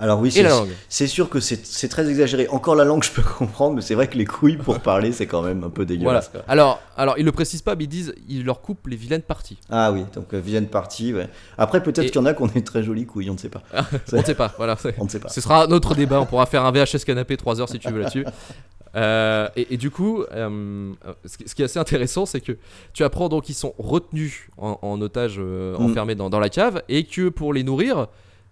Alors 0.00 0.20
oui, 0.20 0.28
Et 0.38 0.46
c'est 0.88 1.08
sûr 1.08 1.28
que 1.28 1.40
c'est 1.40 1.88
très 1.88 2.08
exagéré. 2.08 2.46
Encore 2.50 2.76
la 2.76 2.84
langue, 2.84 3.02
je 3.02 3.10
peux 3.10 3.22
comprendre, 3.38 3.74
mais 3.74 3.80
c'est 3.82 3.96
vrai 3.96 4.06
que 4.06 4.16
les 4.16 4.26
couilles 4.26 4.56
pour 4.56 4.78
parler, 4.78 5.10
c'est 5.10 5.26
quand 5.26 5.42
même 5.42 5.64
un 5.64 5.70
peu 5.70 5.84
dégueulasse. 5.84 6.30
Alors, 6.46 6.80
alors, 6.96 7.18
ils 7.18 7.24
le 7.24 7.32
précisent 7.32 7.62
pas, 7.62 7.74
mais 7.74 7.82
ils 7.84 7.88
disent, 7.88 8.14
ils 8.28 8.44
leur 8.44 8.60
coupent 8.60 8.86
les 8.86 8.94
vilaines 8.94 9.22
parties. 9.22 9.58
Ah 9.68 9.90
oui, 9.90 10.04
donc 10.14 10.32
euh, 10.34 10.38
vilaine 10.38 10.68
partie, 10.68 11.12
ouais. 11.12 11.28
Après, 11.56 11.82
peut-être 11.82 11.98
Et- 12.06 12.10
qu'il 12.10 12.14
y 12.20 12.22
en 12.22 12.26
a 12.26 12.34
qui 12.34 12.42
ont 12.42 12.46
des 12.46 12.62
très 12.62 12.84
jolies 12.84 13.06
couilles, 13.06 13.28
on 13.28 13.32
ne 13.32 13.38
sait 13.38 13.48
pas. 13.48 13.62
On 14.12 14.18
ne 14.18 14.22
sait 14.22 14.36
pas, 14.36 14.54
voilà. 14.56 14.76
On 14.98 15.04
ne 15.04 15.08
sait 15.10 15.18
pas. 15.18 15.30
Ce 15.30 15.40
sera 15.40 15.64
un 15.64 15.70
autre 15.72 15.96
débat, 15.96 16.20
on 16.20 16.26
pourra 16.26 16.46
faire 16.46 16.64
un 16.64 16.70
VHS 16.70 17.04
canapé 17.04 17.36
3 17.36 17.60
heures 17.60 17.68
si 17.68 17.80
tu 17.80 17.90
veux 17.90 17.98
là-dessus. 17.98 18.24
Euh, 18.96 19.48
et, 19.56 19.74
et 19.74 19.76
du 19.76 19.90
coup, 19.90 20.22
euh, 20.32 20.92
ce, 21.24 21.36
qui, 21.38 21.48
ce 21.48 21.54
qui 21.54 21.62
est 21.62 21.66
assez 21.66 21.78
intéressant, 21.78 22.26
c'est 22.26 22.40
que 22.40 22.52
tu 22.92 23.04
apprends 23.04 23.28
donc 23.28 23.44
qu'ils 23.44 23.54
sont 23.54 23.74
retenus 23.78 24.48
en, 24.56 24.78
en 24.82 25.00
otage, 25.00 25.36
euh, 25.38 25.76
Mm. 25.78 25.82
enfermés 25.84 26.14
dans, 26.14 26.30
dans 26.30 26.40
la 26.40 26.48
cave, 26.48 26.82
et 26.88 27.04
que 27.04 27.28
pour 27.28 27.52
les 27.52 27.62
nourrir, 27.64 28.06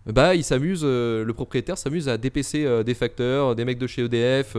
bah, 0.07 0.35
il 0.35 0.45
s'amuse, 0.45 0.83
euh, 0.85 1.25
le 1.25 1.33
propriétaire 1.33 1.79
s'amuse 1.79 2.09
à 2.09 2.17
dépecer 2.19 2.65
euh, 2.65 2.83
des 2.83 2.95
facteurs, 2.95 3.55
des 3.57 3.65
mecs 3.65 3.79
de 3.79 3.87
chez 3.87 4.03
EDF, 4.05 4.57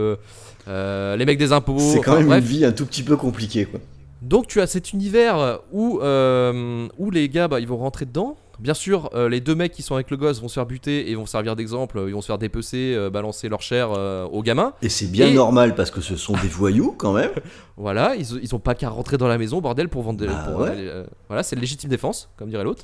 les 0.68 1.26
mecs 1.26 1.38
des 1.38 1.52
impôts. 1.54 1.78
C'est 1.80 2.00
quand 2.02 2.12
enfin, 2.12 2.20
même 2.20 2.28
bref. 2.28 2.40
une 2.44 2.46
vie 2.50 2.66
un 2.66 2.72
tout 2.72 2.86
petit 2.86 3.04
peu 3.04 3.16
compliquée, 3.16 3.66
quoi. 3.66 3.80
Donc 4.24 4.48
tu 4.48 4.60
as 4.62 4.68
cet 4.68 4.94
univers 4.94 5.60
où, 5.72 6.00
où 6.02 7.12
les 7.12 7.30
gars 7.30 7.48
bah, 7.48 7.60
ils 7.60 7.68
vont 7.68 7.78
rentrer 7.78 8.06
dedans. 8.06 8.36
Bien 8.60 8.74
sûr, 8.74 9.10
euh, 9.14 9.30
les 9.30 9.40
deux 9.40 9.54
mecs 9.56 9.72
qui 9.72 9.82
sont 9.84 9.96
avec 9.96 10.10
le 10.10 10.18
gosse 10.18 10.42
vont 10.42 10.48
se 10.48 10.56
faire 10.56 10.66
buter 10.66 11.12
et 11.12 11.16
vont 11.16 11.26
servir 11.26 11.56
d'exemple. 11.56 12.04
Ils 12.08 12.14
vont 12.14 12.22
se 12.22 12.28
faire 12.28 12.38
dépecer, 12.38 12.94
euh, 12.96 13.10
balancer 13.10 13.50
leur 13.50 13.62
chair 13.62 13.90
euh, 13.96 14.26
aux 14.26 14.42
gamins. 14.42 14.74
Et 14.82 14.90
c'est 14.90 15.08
bien 15.08 15.28
Et- 15.28 15.34
normal 15.34 15.76
parce 15.76 15.92
que 15.92 16.02
ce 16.02 16.16
sont 16.16 16.34
des 16.34 16.48
voyous 16.48 16.94
quand 16.98 17.14
même. 17.14 17.32
Voilà, 17.80 18.16
ils, 18.16 18.26
ils 18.42 18.56
ont 18.56 18.60
pas 18.60 18.74
qu'à 18.74 18.90
rentrer 18.90 19.18
dans 19.18 19.28
la 19.28 19.38
maison, 19.38 19.62
bordel, 19.62 19.88
pour 19.88 20.02
vendre. 20.02 20.18
des- 20.20 20.26
Bah 20.26 20.48
pour, 20.52 20.62
ouais. 20.62 20.72
euh, 20.76 21.06
voilà, 21.28 21.44
c'est 21.44 21.56
légitime 21.56 21.92
défense, 21.92 22.28
comme 22.36 22.50
dirait 22.50 22.64
l'autre. 22.64 22.84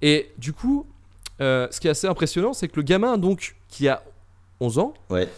Et 0.00 0.30
du 0.38 0.54
coup, 0.54 0.86
euh, 1.42 1.68
ce 1.70 1.78
qui 1.80 1.88
est 1.88 1.90
assez 1.90 2.06
impressionnant, 2.06 2.54
c'est 2.54 2.66
que 2.68 2.76
le 2.76 2.82
gamin, 2.82 3.18
donc, 3.18 3.56
qui 3.68 3.86
a 3.88 4.02
11 4.60 4.78
ans, 4.78 4.94
Ouais. 5.10 5.28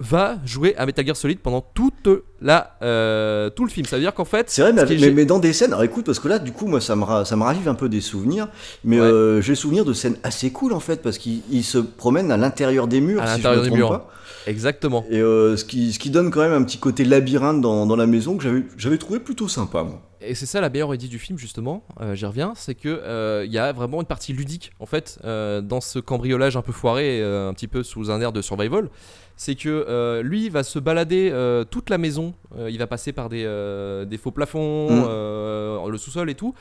Va 0.00 0.38
jouer 0.44 0.74
à 0.76 0.86
Metal 0.86 1.06
Gear 1.06 1.16
Solid 1.16 1.38
pendant 1.38 1.60
toute 1.60 2.08
la, 2.40 2.76
euh, 2.82 3.48
tout 3.50 3.64
le 3.64 3.70
film. 3.70 3.86
Ça 3.86 3.96
veut 3.96 4.02
dire 4.02 4.12
qu'en 4.14 4.24
fait, 4.24 4.50
C'est 4.50 4.62
vrai, 4.62 4.72
mais, 4.72 4.86
ce 4.86 5.10
mais, 5.10 5.24
dans 5.24 5.38
des 5.38 5.52
scènes, 5.52 5.70
alors 5.72 5.84
écoute, 5.84 6.04
parce 6.06 6.18
que 6.18 6.26
là, 6.28 6.38
du 6.40 6.50
coup, 6.52 6.66
moi, 6.66 6.80
ça 6.80 6.96
me, 6.96 7.04
ça 7.24 7.36
me 7.36 7.42
ravive 7.42 7.68
un 7.68 7.74
peu 7.74 7.88
des 7.88 8.00
souvenirs, 8.00 8.48
mais 8.82 9.00
Ouais. 9.00 9.06
euh, 9.06 9.40
j'ai 9.40 9.54
souvenir 9.54 9.84
de 9.84 9.92
scènes 9.92 10.16
assez 10.24 10.50
cool 10.50 10.72
en 10.72 10.80
fait, 10.80 11.00
parce 11.02 11.18
qu'il 11.18 11.42
il 11.50 11.62
se 11.62 11.78
promène 11.78 12.32
à 12.32 12.36
l'intérieur 12.36 12.88
des 12.88 13.00
murs, 13.00 13.22
À 13.22 13.26
si 13.28 13.36
l'intérieur 13.36 13.62
des 13.62 13.70
murs. 13.70 13.88
pas. 13.90 14.10
exactement. 14.48 15.04
Et 15.10 15.20
euh, 15.20 15.56
ce, 15.56 15.64
qui, 15.64 15.92
ce 15.92 15.98
qui 16.00 16.10
donne 16.10 16.30
quand 16.30 16.40
même 16.40 16.52
un 16.52 16.64
petit 16.64 16.78
côté 16.78 17.04
labyrinthe 17.04 17.60
dans, 17.60 17.86
dans 17.86 17.96
la 17.96 18.06
maison 18.06 18.36
que 18.36 18.42
j'avais- 18.42 18.64
j'avais 18.76 18.98
trouvé 18.98 19.20
plutôt 19.20 19.46
sympa, 19.48 19.84
moi. 19.84 20.00
Et 20.26 20.34
c'est 20.34 20.46
ça 20.46 20.60
la 20.60 20.70
meilleure 20.70 20.94
idée 20.94 21.08
du 21.08 21.18
film 21.18 21.38
justement, 21.38 21.84
euh, 22.00 22.14
j'y 22.14 22.24
reviens, 22.26 22.52
c'est 22.56 22.74
que 22.74 22.88
euh, 22.88 23.44
il 23.46 23.52
y 23.52 23.58
a 23.58 23.72
vraiment 23.72 24.00
une 24.00 24.06
partie 24.06 24.32
ludique 24.32 24.72
en 24.80 24.86
fait 24.86 25.18
euh, 25.24 25.60
dans 25.60 25.80
ce 25.80 25.98
cambriolage 25.98 26.56
un 26.56 26.62
peu 26.62 26.72
foiré, 26.72 27.20
euh, 27.20 27.48
un 27.48 27.54
petit 27.54 27.68
peu 27.68 27.82
sous 27.82 28.10
un 28.10 28.20
air 28.20 28.32
de 28.32 28.40
survival. 28.42 28.88
C'est 29.36 29.56
que 29.56 29.68
euh, 29.68 30.22
lui 30.22 30.48
va 30.48 30.62
se 30.62 30.78
balader 30.78 31.30
euh, 31.32 31.64
toute 31.64 31.90
la 31.90 31.98
maison, 31.98 32.34
euh, 32.56 32.70
il 32.70 32.78
va 32.78 32.86
passer 32.86 33.12
par 33.12 33.28
des, 33.28 33.42
euh, 33.44 34.04
des 34.04 34.16
faux 34.16 34.30
plafonds, 34.30 34.90
Mm. 34.90 35.04
euh, 35.08 35.88
le 35.90 35.98
sous-sol 35.98 36.30
et 36.30 36.34
tout. 36.34 36.54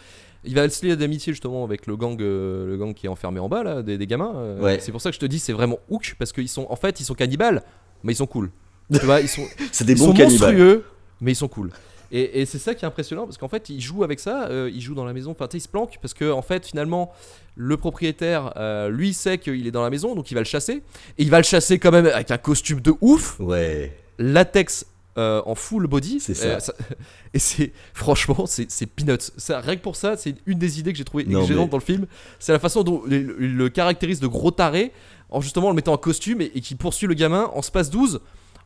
Il 0.44 0.56
va 0.56 0.68
se 0.68 0.86
lier 0.86 0.96
d'amitié 0.98 1.32
justement 1.32 1.64
avec 1.64 1.86
le 1.88 1.96
gang, 1.96 2.20
euh, 2.22 2.66
le 2.68 2.76
gang 2.78 2.94
qui 2.94 3.06
est 3.06 3.10
enfermé 3.10 3.40
en 3.40 3.48
bas 3.48 3.64
là, 3.64 3.82
des, 3.84 3.98
des 3.98 4.08
gamins. 4.08 4.34
euh, 4.36 4.60
Ouais. 4.60 4.80
C'est 4.82 4.92
pour 4.92 5.02
ça 5.02 5.10
que 5.12 5.16
je 5.16 5.20
te 5.20 5.26
dis 5.28 5.40
c'est 5.40 5.54
vraiment 5.54 5.78
hook 5.90 6.16
parce 6.20 6.32
qu'ils 6.34 6.50
sont 6.50 6.66
en 6.70 6.76
fait 6.76 7.00
ils 7.00 7.06
sont 7.06 7.14
cannibales, 7.14 7.62
mais 8.04 8.14
ils 8.14 8.18
sont 8.18 8.26
cool. 8.28 8.50
tu 8.94 9.06
vois, 9.06 9.22
ils 9.22 9.30
sont, 9.30 9.46
C'est 9.72 9.86
des 9.86 9.94
ils 9.94 10.00
bons 10.00 10.08
sont 10.08 10.14
cannibales. 10.14 10.50
monstrueux, 10.56 10.84
mais 11.22 11.32
ils 11.32 11.36
sont 11.36 11.48
cool. 11.48 11.70
Et, 12.16 12.42
et 12.42 12.46
c'est 12.46 12.60
ça 12.60 12.76
qui 12.76 12.86
est 12.86 12.88
impressionnant 12.88 13.26
parce 13.26 13.38
qu'en 13.40 13.48
fait, 13.48 13.70
ils 13.70 13.82
jouent 13.82 14.04
avec 14.04 14.20
ça, 14.20 14.48
euh, 14.50 14.70
ils 14.72 14.82
jouent 14.82 14.94
dans 14.94 15.04
la 15.04 15.14
maison, 15.14 15.32
enfin, 15.32 15.48
ils 15.52 15.60
se 15.60 15.68
planquent 15.68 15.98
parce 16.00 16.14
que, 16.14 16.32
en 16.32 16.44
fait, 16.44 16.66
finalement, 16.68 17.12
le 17.56 17.76
propriétaire, 17.76 18.54
euh, 18.56 18.88
lui, 18.90 19.14
sait 19.16 19.40
qu'il 19.40 19.66
est 19.66 19.72
dans 19.72 19.82
la 19.84 19.90
maison, 19.90 20.14
donc 20.14 20.30
il 20.30 20.36
va 20.36 20.42
le 20.42 20.46
chasser. 20.46 20.84
Et 21.18 21.24
il 21.24 21.32
va 21.32 21.38
le 21.40 21.44
chasser 21.44 21.80
quand 21.80 21.92
même 21.92 22.06
avec 22.06 22.30
un 22.30 22.38
costume 22.38 22.82
de 22.82 22.94
ouf, 23.02 23.40
Ouais. 23.40 23.98
latex 24.20 24.86
euh, 25.18 25.42
en 25.46 25.56
full 25.56 25.88
body. 25.88 26.20
C'est 26.20 26.34
ça. 26.36 26.58
et 27.34 27.40
c'est, 27.40 27.72
franchement, 27.94 28.46
c'est, 28.46 28.70
c'est 28.72 28.86
peanuts. 28.86 29.18
Ça, 29.38 29.60
rien 29.60 29.76
que 29.76 29.82
pour 29.82 29.96
ça, 29.96 30.16
c'est 30.16 30.36
une 30.46 30.60
des 30.60 30.80
idées 30.80 30.92
que 30.92 30.98
j'ai 30.98 31.04
trouvé 31.06 31.24
Non, 31.26 31.44
gênante 31.46 31.66
mais- 31.66 31.72
dans 31.72 31.78
le 31.78 31.84
film. 31.84 32.06
C'est 32.40 32.52
la 32.52 32.60
façon 32.60 32.84
dont 32.84 33.04
il 33.08 33.26
le, 33.26 33.36
le 33.48 33.70
caractérise 33.70 34.20
de 34.20 34.28
gros 34.28 34.52
taré 34.52 34.92
en 35.30 35.42
justement 35.42 35.70
le 35.70 35.76
mettant 35.76 35.94
en 35.94 35.98
costume 35.98 36.42
et, 36.42 36.52
et 36.54 36.62
qui 36.62 36.76
poursuit 36.76 37.08
le 37.08 37.14
gamin 37.16 37.50
en 37.54 37.62
space 37.64 37.90
12 37.90 38.22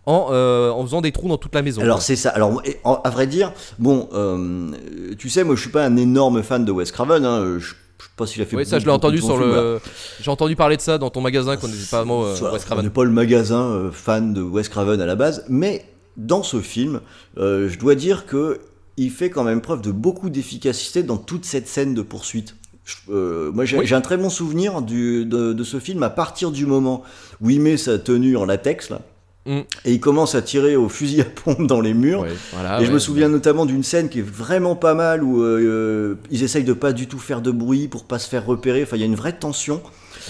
en, 0.08 0.30
euh, 0.32 0.72
en 0.72 0.82
faisant 0.84 1.02
des 1.02 1.12
trous 1.12 1.28
dans 1.28 1.38
toute 1.38 1.54
la 1.54 1.62
maison. 1.62 1.82
Alors 1.82 2.02
c'est 2.02 2.16
ça. 2.16 2.30
Alors 2.30 2.62
à 3.04 3.10
vrai 3.12 3.28
dire, 3.28 3.52
bon, 3.78 4.10
euh, 4.14 4.72
tu 5.20 5.30
sais, 5.30 5.44
moi 5.44 5.56
je 5.56 5.62
suis 5.62 5.70
pas 5.70 5.86
un 5.86 5.98
énorme 5.98 6.42
fan 6.42 6.66
de 6.66 6.72
Wes 6.72 6.92
Craven. 6.92 7.24
Hein, 7.26 7.58
je, 7.60 7.60
je 7.60 7.70
sais 7.70 8.10
pas 8.16 8.26
s'il 8.26 8.42
a 8.42 8.46
fait. 8.46 8.56
Oui, 8.56 8.66
ça 8.66 8.80
je 8.80 8.86
l'ai 8.86 8.92
entendu 8.92 9.20
sur 9.22 9.38
le. 9.38 9.80
J'ai 10.22 10.32
entendu 10.32 10.56
parler 10.56 10.78
de 10.78 10.82
ça 10.82 10.98
dans 10.98 11.10
ton 11.10 11.22
magasin 11.22 11.58
qu'on 11.58 11.68
n'était 11.68 11.90
pas 11.92 12.06
moi 12.06 12.26
euh, 12.28 12.32
Wes 12.52 12.62
On 12.64 12.66
Craven. 12.66 12.86
n'est 12.86 12.90
pas 12.92 13.04
le 13.04 13.12
magasin 13.12 13.62
euh, 13.64 13.92
fan 13.92 14.34
de 14.34 14.42
Wes 14.42 14.70
Craven 14.70 15.00
à 15.02 15.06
la 15.06 15.16
base, 15.16 15.44
mais 15.50 15.86
dans 16.16 16.42
ce 16.42 16.62
film, 16.62 17.02
euh, 17.38 17.68
je 17.70 17.78
dois 17.78 17.94
dire 17.96 18.26
que 18.26 18.60
il 18.96 19.12
fait 19.12 19.30
quand 19.30 19.44
même 19.44 19.62
preuve 19.62 19.82
de 19.82 19.92
beaucoup 19.92 20.30
d'efficacité 20.32 21.04
dans 21.04 21.18
toute 21.18 21.46
cette 21.46 21.68
scène 21.68 21.94
de 21.94 22.02
poursuite. 22.02 22.56
Je- 22.86 23.50
moi, 23.50 23.66
j'ai 23.66 23.78
Oui. 23.78 23.94
un 23.94 24.02
très 24.02 24.16
bon 24.18 24.30
souvenir 24.30 24.82
du, 24.82 25.26
de, 25.26 25.52
de 25.54 25.64
ce 25.66 25.80
film 25.80 26.02
à 26.04 26.10
partir 26.10 26.52
du 26.52 26.66
moment 26.66 27.04
où 27.42 27.50
il 27.50 27.60
met 27.60 27.76
sa 27.78 28.00
tenue 28.00 28.38
en 28.38 28.46
latex 28.46 28.90
là, 28.90 29.02
Mm. 29.48 29.60
et 29.86 29.94
il 29.94 30.00
commence 30.02 30.36
à 30.36 30.42
tirer 30.42 30.76
au 30.76 30.90
fusil 30.90 31.22
à 31.22 31.26
pompe 31.26 31.66
dans 31.66 31.80
les 31.80 31.94
murs. 31.94 32.22
Ouais, 32.22 32.34
voilà, 32.52 32.82
et 32.82 32.84
je 32.84 32.90
ouais. 32.90 32.94
me 32.94 33.00
souviens 33.00 33.30
notamment 33.30 33.66
d'une 33.66 33.82
scène 33.84 34.10
qui 34.10 34.20
est 34.20 34.30
vraiment 34.30 34.76
pas 34.76 34.94
mal 34.94 35.24
où 35.24 35.42
euh, 35.42 35.60
euh, 35.62 36.16
ils 36.30 36.44
essayent 36.44 36.66
de 36.66 36.74
pas 36.74 36.92
du 36.92 37.08
tout 37.08 37.18
faire 37.18 37.42
de 37.42 37.52
bruit 37.52 37.88
pour 37.88 38.04
pas 38.04 38.20
se 38.20 38.28
faire 38.28 38.46
repérer. 38.46 38.84
Enfin, 38.84 38.98
il 38.98 39.00
y 39.00 39.04
a 39.04 39.08
une 39.08 39.16
vraie 39.16 39.34
tension. 39.34 39.82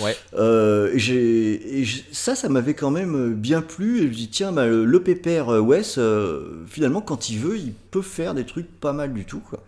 Ouais. 0.01 0.15
Euh, 0.35 0.95
et 0.95 1.85
ça, 2.11 2.35
ça 2.35 2.49
m'avait 2.49 2.73
quand 2.73 2.91
même 2.91 3.33
bien 3.33 3.61
plu. 3.61 4.03
Et 4.03 4.07
je 4.07 4.13
dis, 4.13 4.29
tiens, 4.29 4.51
bah, 4.51 4.67
le, 4.67 4.85
le 4.85 4.99
pépère 5.01 5.49
euh, 5.49 5.59
Wes, 5.59 5.95
euh, 5.97 6.63
finalement, 6.67 7.01
quand 7.01 7.29
il 7.29 7.39
veut, 7.39 7.57
il 7.57 7.73
peut 7.91 8.01
faire 8.01 8.33
des 8.33 8.45
trucs 8.45 8.67
pas 8.79 8.93
mal 8.93 9.13
du 9.13 9.25
tout. 9.25 9.39
Quoi. 9.39 9.59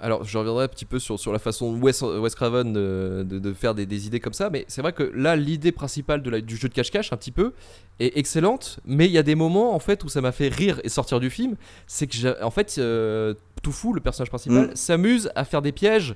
Alors, 0.00 0.24
je 0.24 0.38
reviendrai 0.38 0.64
un 0.64 0.68
petit 0.68 0.84
peu 0.84 0.98
sur, 0.98 1.18
sur 1.18 1.32
la 1.32 1.38
façon 1.38 1.74
Wes, 1.80 2.02
Wes 2.02 2.34
Craven 2.34 2.72
de, 2.72 3.24
de- 3.28 3.38
de 3.38 3.52
faire 3.52 3.74
des, 3.74 3.84
des 3.86 4.06
idées 4.06 4.20
comme 4.20 4.32
ça, 4.32 4.48
mais 4.50 4.64
c'est 4.68 4.80
vrai 4.82 4.92
que 4.92 5.02
là, 5.14 5.34
l'idée 5.36 5.72
principale 5.72 6.22
de 6.22 6.30
la- 6.30 6.40
du 6.40 6.56
jeu 6.56 6.68
de 6.68 6.74
cache-cache, 6.74 7.12
un 7.12 7.16
petit 7.16 7.32
peu, 7.32 7.52
est 7.98 8.16
excellente, 8.16 8.78
mais 8.86 9.06
il 9.06 9.12
y 9.12 9.18
a 9.18 9.22
des 9.24 9.34
moments, 9.34 9.74
en 9.74 9.78
fait, 9.80 10.04
où 10.04 10.08
ça 10.08 10.20
m'a 10.20 10.30
fait 10.32 10.48
rire 10.48 10.80
et 10.84 10.88
sortir 10.88 11.18
du 11.20 11.30
film, 11.30 11.56
c'est 11.86 12.06
que, 12.06 12.14
j'ai- 12.14 12.40
en 12.42 12.50
fait, 12.50 12.76
euh, 12.78 13.34
Toufou, 13.62 13.92
le 13.92 14.00
personnage 14.00 14.28
principal, 14.28 14.68
Mm. 14.68 14.76
s'amuse 14.76 15.30
à 15.34 15.44
faire 15.44 15.62
des 15.62 15.72
pièges 15.72 16.14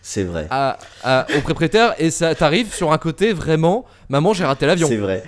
C'est 0.00 0.22
vrai. 0.24 0.46
à, 0.50 0.78
à- 1.02 1.26
au 1.36 1.40
propriétaire, 1.40 1.94
et 1.98 2.10
ça 2.10 2.34
t'arrive 2.36 2.72
sur 2.72 2.92
un 2.92 2.98
côté 2.98 3.32
vraiment, 3.32 3.84
maman, 4.08 4.32
j'ai 4.32 4.44
raté 4.44 4.64
l'avion. 4.66 4.86
C'est 4.88 4.96
vrai. 4.96 5.24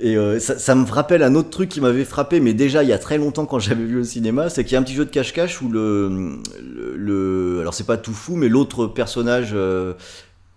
Et 0.00 0.16
euh, 0.16 0.38
ça, 0.38 0.74
me 0.76 0.84
rappelle 0.88 1.24
un 1.24 1.34
autre 1.34 1.50
truc 1.50 1.68
qui 1.68 1.80
m'avait 1.80 2.04
frappé, 2.04 2.38
mais 2.38 2.54
déjà 2.54 2.84
il 2.84 2.88
y 2.88 2.92
a 2.92 2.98
très 2.98 3.18
longtemps 3.18 3.46
quand 3.46 3.58
j'avais 3.58 3.84
vu 3.84 3.98
au 4.00 4.04
cinéma, 4.04 4.48
c'est 4.48 4.62
qu'il 4.64 4.74
y 4.74 4.76
a 4.76 4.80
un 4.80 4.84
petit 4.84 4.94
jeu 4.94 5.04
de 5.04 5.10
cache-cache 5.10 5.60
où 5.60 5.68
le, 5.68 6.08
le, 6.62 6.96
le- 6.96 7.58
alors 7.60 7.74
c'est 7.74 7.86
pas 7.86 7.96
tout 7.96 8.12
fou, 8.12 8.36
mais 8.36 8.48
l'autre 8.48 8.86
personnage 8.86 9.50
euh, 9.54 9.94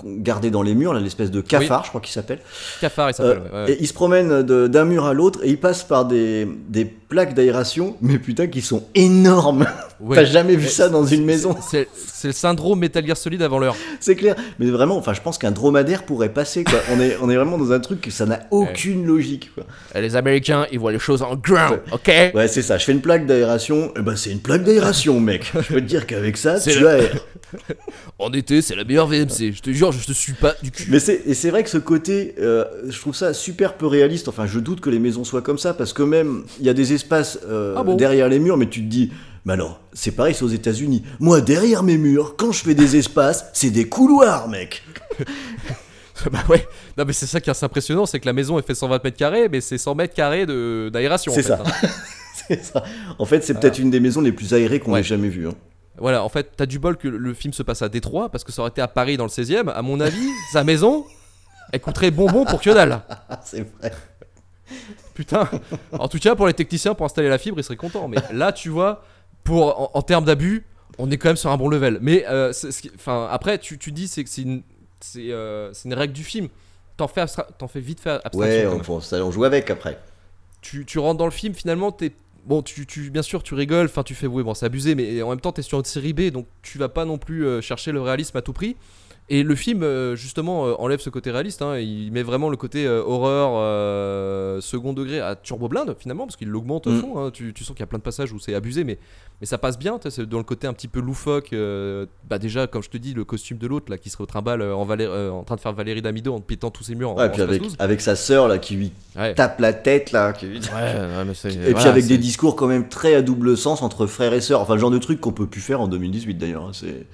gardé 0.05 0.49
dans 0.51 0.61
les 0.61 0.73
murs, 0.75 0.93
l'espèce 0.93 1.31
de 1.31 1.41
cafard, 1.41 1.83
je 1.85 1.89
crois 1.89 2.01
qu'il 2.01 2.11
s'appelle, 2.13 2.39
Cafard, 2.79 3.09
il 3.09 3.13
s'appelle. 3.13 3.41
euh, 3.53 3.65
ouais, 3.65 3.65
ouais. 3.69 3.73
et 3.73 3.77
il 3.81 3.87
se 3.87 3.93
promène 3.93 4.41
d'un 4.43 4.85
mur 4.85 5.05
à 5.05 5.13
l'autre 5.13 5.39
et 5.43 5.49
il 5.49 5.57
passe 5.59 5.83
par 5.83 6.05
des, 6.05 6.47
des 6.69 6.85
plaques 6.85 7.33
d'aération, 7.33 7.97
mais 8.01 8.17
putain 8.17 8.47
qui 8.47 8.61
sont 8.61 8.83
énormes. 8.95 9.65
Ouais. 10.03 10.15
T'as 10.17 10.25
jamais 10.25 10.55
vu 10.55 10.63
Mais 10.63 10.67
ça 10.67 10.89
dans 10.89 11.05
une 11.05 11.23
maison, 11.25 11.55
C'est 11.61 11.87
le 12.23 12.31
syndrome 12.31 12.79
Metal 12.79 13.05
Gear 13.05 13.15
Solid 13.15 13.39
avant 13.43 13.59
l'heure. 13.59 13.75
c'est 13.99 14.15
clair. 14.15 14.35
Mais 14.57 14.65
vraiment, 14.71 14.97
enfin, 14.97 15.13
je 15.13 15.21
pense 15.21 15.37
qu'un 15.37 15.51
dromadaire 15.51 16.07
pourrait 16.07 16.33
passer. 16.33 16.63
Quoi. 16.63 16.79
On 16.91 16.99
est, 16.99 17.17
on 17.21 17.29
est 17.29 17.35
vraiment 17.35 17.59
dans 17.59 17.71
un 17.71 17.79
truc 17.79 18.01
que 18.01 18.09
ça 18.09 18.25
n'a 18.25 18.39
aucune 18.49 19.05
logique. 19.05 19.51
Quoi. 19.53 19.63
Et 19.93 20.01
Les 20.01 20.15
Américains, 20.15 20.65
ils 20.71 20.79
voient 20.79 20.91
les 20.91 20.97
choses 20.97 21.21
en 21.21 21.35
ground, 21.35 21.81
ok? 21.91 22.11
Ouais, 22.33 22.47
c'est 22.47 22.63
ça. 22.63 22.79
Je 22.79 22.85
fais 22.85 22.93
une 22.93 23.01
plaque 23.01 23.27
d'aération. 23.27 23.91
Eh 23.95 24.01
ben, 24.01 24.15
c'est 24.15 24.31
une 24.31 24.39
plaque 24.41 24.63
d'aération, 24.63 25.19
mec. 25.19 25.51
Je 25.53 25.59
peux 25.75 25.81
te 25.81 25.85
dire 25.85 26.07
qu'avec 26.07 26.35
ça, 26.35 26.59
C'est 26.59 26.71
tu 26.71 26.87
aères. 26.87 27.23
En 28.17 28.31
été, 28.31 28.61
c'est 28.63 28.75
la 28.75 28.83
meilleure 28.83 29.07
VMC. 29.07 29.51
Je 29.53 29.61
te 29.61 29.69
jure, 29.71 29.90
je 29.91 30.05
te 30.05 30.11
suis 30.13 30.33
pas 30.33 30.53
du 30.63 30.71
cul. 30.71 30.87
Mais 30.89 30.99
c'est, 30.99 31.21
et 31.25 31.33
c'est 31.33 31.49
vrai 31.49 31.63
que 31.63 31.69
ce 31.69 31.77
côté, 31.77 32.35
euh, 32.39 32.65
je 32.89 32.99
trouve 32.99 33.15
ça 33.15 33.33
super 33.33 33.75
peu 33.75 33.85
réaliste. 33.87 34.27
Enfin, 34.27 34.45
je 34.47 34.59
doute 34.59 34.81
que 34.81 34.89
les 34.89 34.99
maisons 34.99 35.23
soient 35.23 35.41
comme 35.41 35.57
ça 35.57 35.73
parce 35.73 35.93
que 35.93 36.03
même 36.03 36.43
il 36.59 36.65
y 36.65 36.69
a 36.69 36.73
des 36.73 36.93
espaces 36.93 37.39
euh, 37.47 37.75
Ah 37.77 37.83
bon 37.83 37.95
derrière 37.95 38.27
les 38.29 38.39
murs, 38.39 38.57
mais 38.57 38.67
tu 38.69 38.81
te 38.81 38.87
dis, 38.89 39.11
mais 39.45 39.53
alors, 39.53 39.81
c'est 39.93 40.11
pareil, 40.11 40.33
c'est 40.35 40.43
aux 40.43 40.47
États-Unis. 40.49 41.03
Moi, 41.19 41.41
derrière 41.41 41.83
mes 41.83 41.97
murs, 41.97 42.35
quand 42.37 42.51
je 42.51 42.63
fais 42.63 42.75
des 42.75 42.95
espaces, 42.95 43.45
c'est 43.53 43.71
des 43.71 43.87
couloirs, 43.87 44.47
mec. 44.49 44.83
bah 46.31 46.39
ouais. 46.49 46.65
Non, 46.97 47.05
mais 47.05 47.13
c'est 47.13 47.25
ça 47.25 47.39
qui 47.41 47.49
est 47.49 47.51
assez 47.51 47.65
impressionnant, 47.65 48.05
c'est 48.05 48.19
que 48.19 48.25
la 48.27 48.33
maison, 48.33 48.57
elle 48.57 48.63
fait 48.63 48.75
120 48.75 49.03
mètres 49.03 49.17
carrés, 49.17 49.49
mais 49.49 49.61
c'est 49.61 49.77
100 49.77 49.95
mètres 49.95 50.13
carrés 50.13 50.45
de- 50.45 50.89
d'aération. 50.93 51.31
C'est 51.33 51.41
ça. 51.43 51.63
hein. 51.65 51.87
c'est 52.47 52.63
ça. 52.63 52.83
En 53.17 53.25
fait, 53.25 53.43
c'est 53.43 53.55
peut-être 53.59 53.79
une 53.79 53.89
des 53.89 53.99
maisons 53.99 54.21
les 54.21 54.31
plus 54.31 54.53
aérées 54.53 54.79
qu'on 54.79 54.93
Ouais. 54.93 54.99
ait 54.99 55.03
jamais 55.03 55.29
vues. 55.29 55.47
hein. 55.47 55.53
Voilà, 56.01 56.23
en 56.23 56.29
fait, 56.29 56.51
t'as 56.57 56.65
du 56.65 56.79
bol 56.79 56.97
que 56.97 57.07
le 57.07 57.33
film 57.33 57.53
se 57.53 57.63
passe 57.63 57.81
à 57.81 57.89
Détroit, 57.89 58.29
parce 58.29 58.43
que 58.43 58.51
ça 58.51 58.61
aurait 58.61 58.71
été 58.71 58.81
à 58.81 58.87
Paris 58.87 59.17
dans 59.17 59.23
le 59.23 59.29
16ème. 59.29 59.69
À 59.69 59.81
mon 59.81 59.99
avis, 59.99 60.29
sa 60.51 60.63
maison, 60.63 61.05
elle 61.71 61.79
coûterait 61.79 62.11
bonbon 62.11 62.43
pour 62.43 62.59
que 62.59 62.71
dalle. 62.71 63.01
C'est 63.43 63.61
vrai. 63.79 63.91
Putain. 65.13 65.49
En 65.91 66.07
tout 66.07 66.19
cas, 66.19 66.35
pour 66.35 66.47
les 66.47 66.53
techniciens, 66.53 66.93
pour 66.95 67.05
installer 67.05 67.29
la 67.29 67.37
fibre, 67.37 67.59
ils 67.59 67.63
seraient 67.63 67.75
contents. 67.75 68.07
Mais 68.07 68.17
là, 68.33 68.51
tu 68.51 68.69
vois, 68.69 69.03
pour, 69.43 69.79
en, 69.79 69.91
en 69.97 70.01
termes 70.01 70.25
d'abus, 70.25 70.65
on 70.97 71.09
est 71.11 71.17
quand 71.17 71.29
même 71.29 71.35
sur 71.37 71.51
un 71.51 71.57
bon 71.57 71.69
level. 71.69 71.99
Mais 72.01 72.25
euh, 72.27 72.51
enfin, 72.95 73.27
après, 73.31 73.57
tu, 73.57 73.77
tu 73.77 73.91
dis 73.91 74.07
c'est 74.07 74.23
que 74.23 74.29
c'est 74.29 74.41
une, 74.41 74.63
euh, 75.17 75.73
une 75.85 75.93
règle 75.93 76.13
du 76.13 76.23
film. 76.23 76.47
T'en 76.97 77.07
fais, 77.07 77.25
fais 77.27 77.79
vite 77.79 77.99
faire 77.99 78.15
abstraction. 78.23 78.71
Ouais, 78.73 78.81
on, 78.89 79.01
ça, 79.01 79.17
on 79.23 79.31
joue 79.31 79.43
avec 79.43 79.69
après. 79.69 79.99
tu, 80.61 80.85
tu 80.85 80.99
rentres 80.99 81.17
dans 81.17 81.25
le 81.25 81.31
film, 81.31 81.53
finalement, 81.53 81.91
t'es. 81.91 82.11
Bon, 82.45 82.63
tu, 82.63 82.85
tu, 82.87 83.11
bien 83.11 83.21
sûr, 83.21 83.43
tu 83.43 83.53
rigoles, 83.53 83.85
enfin, 83.85 84.03
tu 84.03 84.15
fais, 84.15 84.27
oui, 84.27 84.43
bon, 84.43 84.53
c'est 84.53 84.65
abusé, 84.65 84.95
mais 84.95 85.21
en 85.21 85.29
même 85.29 85.39
temps, 85.39 85.51
t'es 85.51 85.61
sur 85.61 85.77
une 85.77 85.85
série 85.85 86.13
B, 86.13 86.31
donc 86.31 86.47
tu 86.63 86.77
vas 86.77 86.89
pas 86.89 87.05
non 87.05 87.17
plus 87.17 87.45
euh, 87.45 87.61
chercher 87.61 87.91
le 87.91 88.01
réalisme 88.01 88.35
à 88.37 88.41
tout 88.41 88.53
prix. 88.53 88.75
Et 89.29 89.43
le 89.43 89.55
film, 89.55 89.81
euh, 89.83 90.15
justement, 90.17 90.65
euh, 90.67 90.73
enlève 90.77 90.99
ce 90.99 91.09
côté 91.09 91.31
réaliste. 91.31 91.61
hein, 91.61 91.77
il 91.77 92.11
met 92.11 92.21
vraiment 92.23 92.49
le 92.49 92.57
côté 92.57 92.85
euh, 92.85 93.01
horreur 93.01 93.51
euh, 93.55 94.59
second 94.59 94.91
degré 94.91 95.21
à 95.21 95.35
turbo 95.35 95.69
blinde, 95.69 95.95
finalement, 95.97 96.25
parce 96.25 96.35
qu'il 96.35 96.49
l'augmente 96.49 96.87
à 96.87 96.89
Mm. 96.89 96.99
fond. 96.99 97.17
hein. 97.19 97.31
tu, 97.31 97.53
tu 97.53 97.63
sens 97.63 97.73
qu'il 97.75 97.81
y 97.81 97.83
a 97.83 97.87
plein 97.87 97.97
de 97.99 98.03
passages 98.03 98.33
où 98.33 98.39
c'est 98.39 98.53
abusé, 98.55 98.83
mais, 98.83 98.97
mais 99.39 99.47
ça 99.47 99.57
passe 99.57 99.79
bien. 99.79 99.97
C'est 100.09 100.25
dans 100.27 100.37
le 100.39 100.43
côté 100.43 100.67
un 100.67 100.73
petit 100.73 100.89
peu 100.89 100.99
loufoque. 100.99 101.53
euh, 101.53 102.07
bah, 102.29 102.39
déjà, 102.39 102.67
comme 102.67 102.83
je 102.83 102.89
te 102.89 102.97
dis, 102.97 103.13
le 103.13 103.23
costume 103.23 103.57
de 103.57 103.67
l'autre, 103.67 103.89
là, 103.89 103.97
qui 103.97 104.09
serait 104.09 104.23
au 104.23 104.27
trimballe 104.27 104.61
euh, 104.61 104.75
en, 104.75 104.85
Valé- 104.85 105.05
euh, 105.07 105.29
en 105.29 105.43
train 105.43 105.55
de 105.55 105.61
faire 105.61 105.71
Valérie 105.73 106.01
Damido 106.01 106.33
en 106.33 106.41
pétant 106.41 106.69
tous 106.69 106.83
ses 106.83 106.95
murs 106.95 107.11
en, 107.11 107.15
Ouais, 107.15 107.23
en 107.25 107.29
puis 107.29 107.37
space 107.37 107.49
avec, 107.49 107.61
12. 107.61 107.75
avec 107.79 108.01
sa 108.01 108.17
sœur 108.17 108.49
là 108.49 108.57
qui 108.57 108.75
lui 108.75 108.91
Ouais. 109.15 109.33
tape 109.33 109.59
la 109.61 109.71
tête 109.71 110.11
là. 110.11 110.33
qui- 110.33 110.45
Ouais, 110.47 110.51
ouais, 110.53 111.25
mais 111.25 111.33
c'est- 111.35 111.53
Et 111.53 111.73
puis 111.73 111.85
avec 111.85 112.05
des 112.05 112.17
discours 112.17 112.57
quand 112.57 112.67
même 112.67 112.89
très 112.89 113.15
à 113.15 113.21
double 113.21 113.55
sens 113.55 113.81
entre 113.81 114.07
frères 114.07 114.33
et 114.33 114.41
sœurs. 114.41 114.59
Enfin, 114.59 114.73
le 114.73 114.81
genre 114.81 114.91
de 114.91 114.97
truc 114.99 115.21
qu'on 115.21 115.31
peut 115.31 115.47
plus 115.47 115.61
faire 115.61 115.79
en 115.79 115.87
2018 115.87 116.33
d'ailleurs. 116.35 116.63
hein, 116.65 116.71
C'est, 116.73 117.05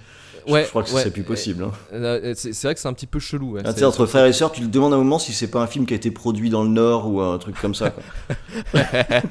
Ouais, 0.48 0.64
je 0.64 0.70
crois 0.70 0.84
que 0.84 0.92
ouais. 0.92 1.04
c'est 1.04 1.12
plus 1.12 1.24
possible. 1.24 1.64
hein. 1.64 1.72
Euh, 1.94 2.34
C'est 2.36 2.54
c'est 2.54 2.68
vrai 2.68 2.74
que 2.76 2.80
c'est 2.80 2.88
un 2.88 2.94
petit 2.94 3.08
peu 3.08 3.20
chelou. 3.20 3.54
ouais. 3.54 3.62
Ah, 3.66 3.72
entre 3.86 4.06
frères 4.06 4.26
et 4.26 4.34
sœurs, 4.34 4.52
tu 4.52 4.62
te 4.62 4.68
demandes 4.68 4.94
un 4.94 4.98
moment 4.98 5.20
si 5.20 5.34
c'est 5.34 5.50
pas 5.52 5.60
un 5.62 5.68
film 5.68 5.86
qui 5.86 5.94
a 5.94 5.98
été 5.98 6.12
produit 6.12 6.50
dans 6.50 6.64
le 6.64 6.70
Nord 6.70 7.12
ou 7.12 7.22
un 7.22 7.38
truc 7.38 7.60
comme 7.60 7.76
ça. 7.76 7.92
quoi. 7.92 8.04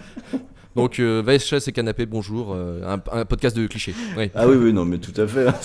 Donc, 0.77 0.99
euh, 0.99 1.23
VHS 1.25 1.69
et 1.69 1.73
Canapé, 1.73 2.05
bonjour. 2.05 2.53
euh, 2.55 2.83
un, 2.87 3.01
un 3.19 3.25
podcast 3.25 3.57
de 3.57 3.67
clichés. 3.67 3.95
Oui. 4.19 4.31
ah 4.35 4.47
oui, 4.47 4.57
oui, 4.57 4.73
non, 4.75 4.85
mais 4.85 4.99
tout 4.99 5.19
à 5.21 5.27
fait. 5.27 5.49
hein. 5.49 5.55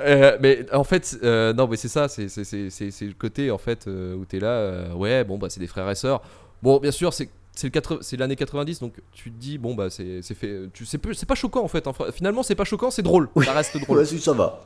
Euh, 0.00 0.38
mais 0.40 0.64
en 0.72 0.82
fait, 0.84 1.18
euh, 1.22 1.52
non, 1.52 1.68
mais 1.68 1.76
c'est 1.76 1.88
ça. 1.88 2.08
C'est 2.08 2.24
le 2.26 3.12
côté 3.12 3.50
en 3.50 3.58
fait 3.58 3.86
euh, 3.86 4.16
où 4.16 4.24
t'es 4.24 4.40
là. 4.40 4.48
euh, 4.48 4.92
ouais, 4.94 5.22
bon, 5.22 5.36
bah, 5.36 5.48
c'est 5.50 5.60
des 5.60 5.66
frères 5.66 5.88
et 5.90 5.94
sœurs. 5.94 6.22
Bon, 6.62 6.78
bien 6.78 6.90
sûr, 6.90 7.12
c'est. 7.12 7.28
C'est 7.54 7.68
le 7.68 7.70
80 7.70 8.00
c'est 8.02 8.18
l'année 8.18 8.36
90, 8.36 8.80
donc 8.80 8.92
tu 9.12 9.30
te 9.30 9.38
dis, 9.38 9.56
bon, 9.56 9.74
bah, 9.74 9.88
c'est 9.90 10.20
fait. 10.34 10.62
Tu 10.74 10.84
c'est 10.86 10.98
pas 11.26 11.34
choquant 11.34 11.62
en 11.64 11.68
fait. 11.68 11.86
hein. 11.86 11.92
Finalement, 12.12 12.42
c'est 12.42 12.54
pas 12.54 12.64
choquant, 12.64 12.90
c'est 12.90 13.00
drôle. 13.02 13.28
Ça 13.44 13.52
reste 13.52 13.76
drôle. 13.78 13.98
Ouais, 14.00 14.04
si, 14.04 14.18
ça 14.18 14.32
va. 14.32 14.60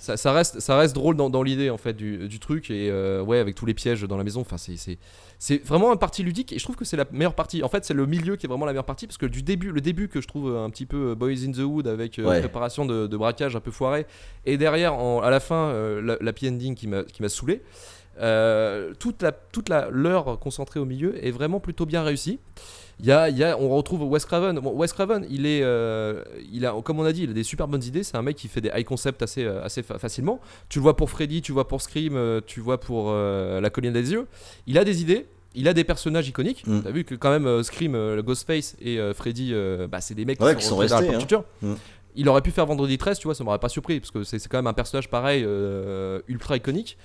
Ça, 0.00 0.16
ça 0.16 0.32
reste, 0.32 0.60
ça 0.60 0.76
reste 0.78 0.94
drôle 0.94 1.14
dans, 1.16 1.28
dans 1.30 1.42
l'idée 1.42 1.68
en 1.70 1.76
fait 1.76 1.92
du, 1.92 2.26
du 2.26 2.38
truc 2.40 2.70
et 2.70 2.90
euh, 2.90 3.22
ouais 3.22 3.38
avec 3.38 3.54
tous 3.54 3.66
les 3.66 3.74
pièges 3.74 4.02
dans 4.02 4.16
la 4.16 4.24
maison. 4.24 4.40
Enfin 4.40 4.56
c'est, 4.56 4.76
c'est, 4.76 4.98
c'est 5.38 5.62
vraiment 5.66 5.92
une 5.92 5.98
partie 5.98 6.22
ludique 6.22 6.52
et 6.52 6.58
je 6.58 6.64
trouve 6.64 6.76
que 6.76 6.84
c'est 6.86 6.96
la 6.96 7.04
meilleure 7.12 7.34
partie. 7.34 7.62
En 7.62 7.68
fait 7.68 7.84
c'est 7.84 7.94
le 7.94 8.06
milieu 8.06 8.36
qui 8.36 8.46
est 8.46 8.48
vraiment 8.48 8.64
la 8.64 8.72
meilleure 8.72 8.84
partie 8.86 9.06
parce 9.06 9.18
que 9.18 9.26
du 9.26 9.42
début, 9.42 9.72
le 9.72 9.80
début 9.80 10.08
que 10.08 10.20
je 10.20 10.26
trouve 10.26 10.56
un 10.56 10.70
petit 10.70 10.86
peu 10.86 11.14
Boys 11.14 11.44
in 11.46 11.52
the 11.52 11.58
Wood 11.58 11.86
avec 11.86 12.18
euh, 12.18 12.24
Ouais. 12.26 12.40
préparation 12.40 12.86
de, 12.86 13.06
de 13.06 13.16
braquage 13.16 13.54
un 13.56 13.60
peu 13.60 13.70
foiré 13.70 14.06
et 14.46 14.56
derrière 14.56 14.94
en- 14.94 15.20
à 15.20 15.30
la 15.30 15.40
fin 15.40 15.68
euh, 15.68 16.00
la, 16.00 16.16
la 16.20 16.32
ending 16.50 16.74
qui 16.74 16.88
m'a, 16.88 17.04
qui 17.04 17.20
m'a 17.22 17.28
saoulé. 17.28 17.62
Euh, 18.20 18.92
toute 18.98 19.22
la 19.22 19.32
toute 19.32 19.68
la 19.68 19.88
l'heure 19.90 20.38
concentrée 20.38 20.78
au 20.80 20.84
milieu 20.84 21.24
est 21.24 21.30
vraiment 21.30 21.58
plutôt 21.60 21.86
bien 21.86 22.02
réussie. 22.02 22.38
Il 23.02 23.06
y 23.06 23.12
a, 23.12 23.30
il 23.30 23.38
y 23.38 23.44
a- 23.44 23.56
on 23.58 23.70
retrouve 23.70 24.02
Wes 24.02 24.22
Craven. 24.26 24.58
Bon, 24.60 24.72
Wes 24.74 24.92
Craven, 24.92 25.26
il 25.30 25.46
est, 25.46 25.62
euh, 25.62 26.22
il 26.52 26.66
a, 26.66 26.74
comme 26.84 27.00
on 27.00 27.04
a 27.04 27.12
dit, 27.12 27.22
il 27.22 27.30
a 27.30 27.32
des 27.32 27.44
super 27.44 27.66
bonnes 27.66 27.82
idées. 27.82 28.02
C'est 28.02 28.18
un 28.18 28.22
mec 28.22 28.36
qui 28.36 28.46
fait 28.46 28.60
des 28.60 28.70
high 28.74 28.84
concept 28.84 29.22
assez, 29.22 29.42
euh, 29.44 29.64
assez 29.64 29.82
fa- 29.82 29.98
facilement. 29.98 30.38
Tu 30.68 30.80
le 30.80 30.82
vois 30.82 30.96
pour 30.96 31.08
Freddy, 31.08 31.40
tu 31.40 31.52
le 31.52 31.54
vois 31.54 31.66
pour 31.66 31.80
Scream, 31.80 32.42
tu 32.46 32.60
le 32.60 32.64
vois 32.64 32.78
pour 32.78 33.06
euh, 33.08 33.58
La 33.62 33.70
colline 33.70 33.94
des 33.94 34.12
yeux. 34.12 34.26
Il 34.66 34.76
a 34.76 34.84
des 34.84 35.00
idées. 35.00 35.26
Il 35.54 35.66
a 35.66 35.72
des 35.72 35.82
personnages 35.84 36.28
iconiques. 36.28 36.64
Mm. 36.66 36.80
T'as 36.82 36.90
vu 36.90 37.04
que 37.04 37.14
quand 37.14 37.30
même 37.30 37.62
Scream, 37.62 37.94
le 37.94 38.20
Ghostface 38.22 38.76
et 38.82 38.98
Freddy, 39.14 39.54
bah, 39.90 40.02
c'est 40.02 40.14
des 40.14 40.26
mecs 40.26 40.38
Ouais, 40.42 40.54
qui 40.54 40.62
sont 40.62 40.74
rentrés 40.76 40.88
dans 40.88 40.96
la 40.96 41.00
restés, 41.00 41.18
culture. 41.18 41.44
Mm. 41.62 41.74
Il 42.16 42.28
aurait 42.28 42.42
pu 42.42 42.50
faire 42.50 42.66
Vendredi 42.66 42.98
13, 42.98 43.18
tu 43.18 43.28
vois, 43.28 43.34
ça 43.34 43.44
m'aurait 43.44 43.58
pas 43.58 43.68
surpris 43.70 43.98
parce 44.00 44.10
que 44.10 44.24
c'est 44.24 44.38
c'est 44.38 44.48
quand 44.50 44.58
même 44.58 44.66
un 44.66 44.72
personnage 44.74 45.08
pareil, 45.08 45.42
euh, 45.46 46.20
ultra 46.28 46.56
iconique. 46.56 46.98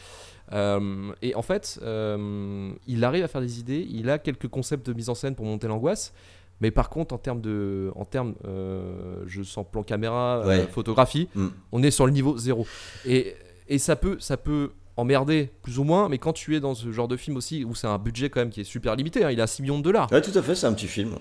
Euh, 0.53 1.11
et 1.21 1.33
en 1.35 1.41
fait, 1.41 1.79
euh, 1.81 2.71
il 2.87 3.03
arrive 3.03 3.23
à 3.23 3.27
faire 3.27 3.41
des 3.41 3.59
idées, 3.59 3.85
il 3.89 4.09
a 4.09 4.17
quelques 4.19 4.47
concepts 4.47 4.85
de 4.87 4.93
mise 4.93 5.09
en 5.09 5.15
scène 5.15 5.35
pour 5.35 5.45
monter 5.45 5.67
l'angoisse. 5.67 6.13
Mais 6.61 6.71
par 6.71 6.89
contre, 6.89 7.13
en 7.13 7.17
termes 7.17 7.41
de, 7.41 7.91
en 7.95 8.05
termes, 8.05 8.35
euh, 8.47 9.23
je 9.27 9.43
sens 9.43 9.65
plan 9.69 9.83
caméra, 9.83 10.41
Ouais. 10.45 10.67
photographie, 10.71 11.27
Mm. 11.35 11.47
on 11.73 11.83
est 11.83 11.91
sur 11.91 12.05
le 12.05 12.11
niveau 12.13 12.37
zéro. 12.37 12.65
Et, 13.05 13.35
et 13.67 13.77
ça 13.77 13.95
peut, 13.95 14.17
ça 14.19 14.37
peut 14.37 14.71
emmerder 14.97 15.49
plus 15.63 15.79
ou 15.79 15.83
moins, 15.83 16.07
mais 16.07 16.17
quand 16.17 16.31
tu 16.31 16.55
es 16.55 16.61
dans 16.61 16.73
ce 16.73 16.89
genre 16.93 17.09
de 17.09 17.17
film 17.17 17.35
aussi 17.35 17.65
où 17.65 17.75
c'est 17.75 17.87
un 17.87 17.97
budget 17.97 18.29
quand 18.29 18.39
même 18.39 18.49
qui 18.51 18.61
est 18.61 18.65
super 18.65 18.95
limité, 18.95 19.25
hein, 19.25 19.31
il 19.31 19.41
a 19.41 19.47
6 19.47 19.63
millions 19.63 19.77
de 19.79 19.83
dollars. 19.83 20.09
Ouais, 20.11 20.21
tout 20.21 20.31
à 20.37 20.41
fait, 20.41 20.55
c'est 20.55 20.67
un 20.67 20.73
petit 20.73 20.87
film. 20.87 21.15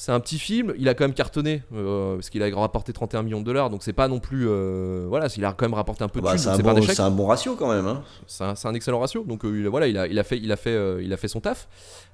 C'est 0.00 0.12
un 0.12 0.20
petit 0.20 0.38
film, 0.38 0.74
il 0.78 0.88
a 0.88 0.94
quand 0.94 1.02
même 1.02 1.12
cartonné 1.12 1.64
euh, 1.74 2.14
parce 2.14 2.30
qu'il 2.30 2.40
a 2.44 2.56
rapporté 2.56 2.92
31 2.92 3.24
millions 3.24 3.40
de 3.40 3.44
dollars, 3.44 3.68
donc 3.68 3.82
c'est 3.82 3.92
pas 3.92 4.06
non 4.06 4.20
plus, 4.20 4.46
euh, 4.48 5.06
voilà, 5.08 5.26
il 5.36 5.44
a 5.44 5.52
quand 5.52 5.64
même 5.64 5.74
rapporté 5.74 6.04
un 6.04 6.08
peu 6.08 6.20
de 6.20 6.24
Bah, 6.24 6.38
c'est, 6.38 6.50
un 6.50 7.10
bon, 7.10 7.24
un 7.24 7.26
ratio 7.26 7.56
quand 7.56 7.68
même. 7.68 7.88
Hein. 7.88 8.04
C'est 8.28 8.44
un, 8.44 8.74
excellent 8.74 9.00
ratio. 9.00 9.24
Donc 9.24 9.44
euh, 9.44 9.58
il, 9.58 9.66
voilà, 9.66 9.88
il 9.88 9.98
a, 9.98 10.06
il 10.06 10.16
a 10.16 10.22
fait, 10.22 10.38
il 10.38 10.52
a 10.52 10.56
fait, 10.56 11.02
il 11.02 11.12
a 11.12 11.16
fait 11.16 11.26
son 11.26 11.40
taf. 11.40 11.66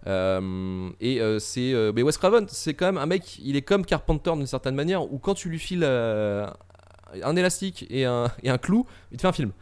Et 0.07 1.21
c'est, 1.39 1.93
mais 1.95 2.03
Wes 2.03 2.17
Craven, 2.17 2.47
c'est 2.49 2.73
quand 2.73 2.87
même 2.87 2.97
un 2.97 3.05
mec. 3.05 3.39
Il 3.45 3.55
est 3.55 3.61
comme 3.61 3.85
Carpenter 3.85 4.33
d'une 4.35 4.47
certaine 4.47 4.77
manière, 4.77 5.13
où 5.13 5.19
quand 5.19 5.35
tu 5.35 5.51
lui 5.51 5.59
files 5.59 5.85
un 5.85 7.37
élastique 7.37 7.87
et 7.91 8.07
un, 8.07 8.31
et 8.43 8.49
un 8.49 8.57
clou, 8.57 8.87
il 9.13 9.19
te 9.19 9.21
fait 9.21 9.29
un 9.29 9.33
film. 9.33 9.53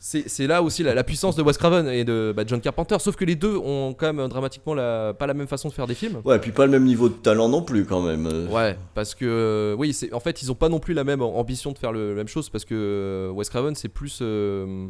C'est 0.00 0.46
là 0.46 0.62
aussi 0.62 0.84
la, 0.84 0.94
la 0.94 1.02
puissance 1.02 1.34
de 1.34 1.42
Wes 1.42 1.58
Craven 1.58 1.88
et 1.88 2.04
de 2.04 2.32
bah, 2.34 2.44
John 2.46 2.60
Carpenter. 2.60 2.96
Sauf 3.00 3.16
que 3.16 3.24
les 3.24 3.34
deux 3.34 3.56
ont 3.56 3.94
quand 3.98 4.12
même 4.12 4.28
dramatiquement 4.28 4.74
la, 4.74 5.12
pas 5.12 5.26
la 5.26 5.34
même 5.34 5.48
façon 5.48 5.68
de 5.68 5.74
faire 5.74 5.88
des 5.88 5.96
films. 5.96 6.20
Ouais, 6.24 6.36
et 6.36 6.38
puis 6.38 6.52
pas 6.52 6.66
le 6.66 6.70
même 6.70 6.84
niveau 6.84 7.08
de 7.08 7.14
talent 7.14 7.48
non 7.48 7.62
plus 7.62 7.84
quand 7.84 8.00
même. 8.00 8.48
Ouais, 8.50 8.76
parce 8.94 9.16
que 9.16 9.24
euh, 9.24 9.74
oui, 9.76 9.92
c'est 9.92 10.12
en 10.12 10.20
fait 10.20 10.40
ils 10.40 10.52
ont 10.52 10.54
pas 10.54 10.68
non 10.68 10.78
plus 10.78 10.94
la 10.94 11.02
même 11.02 11.20
ambition 11.20 11.72
de 11.72 11.78
faire 11.78 11.90
le, 11.90 12.10
la 12.10 12.14
même 12.14 12.28
chose 12.28 12.48
parce 12.48 12.64
que 12.64 12.74
euh, 12.74 13.30
Wes 13.32 13.48
Craven 13.50 13.74
c'est 13.74 13.88
plus 13.88 14.20
euh, 14.22 14.86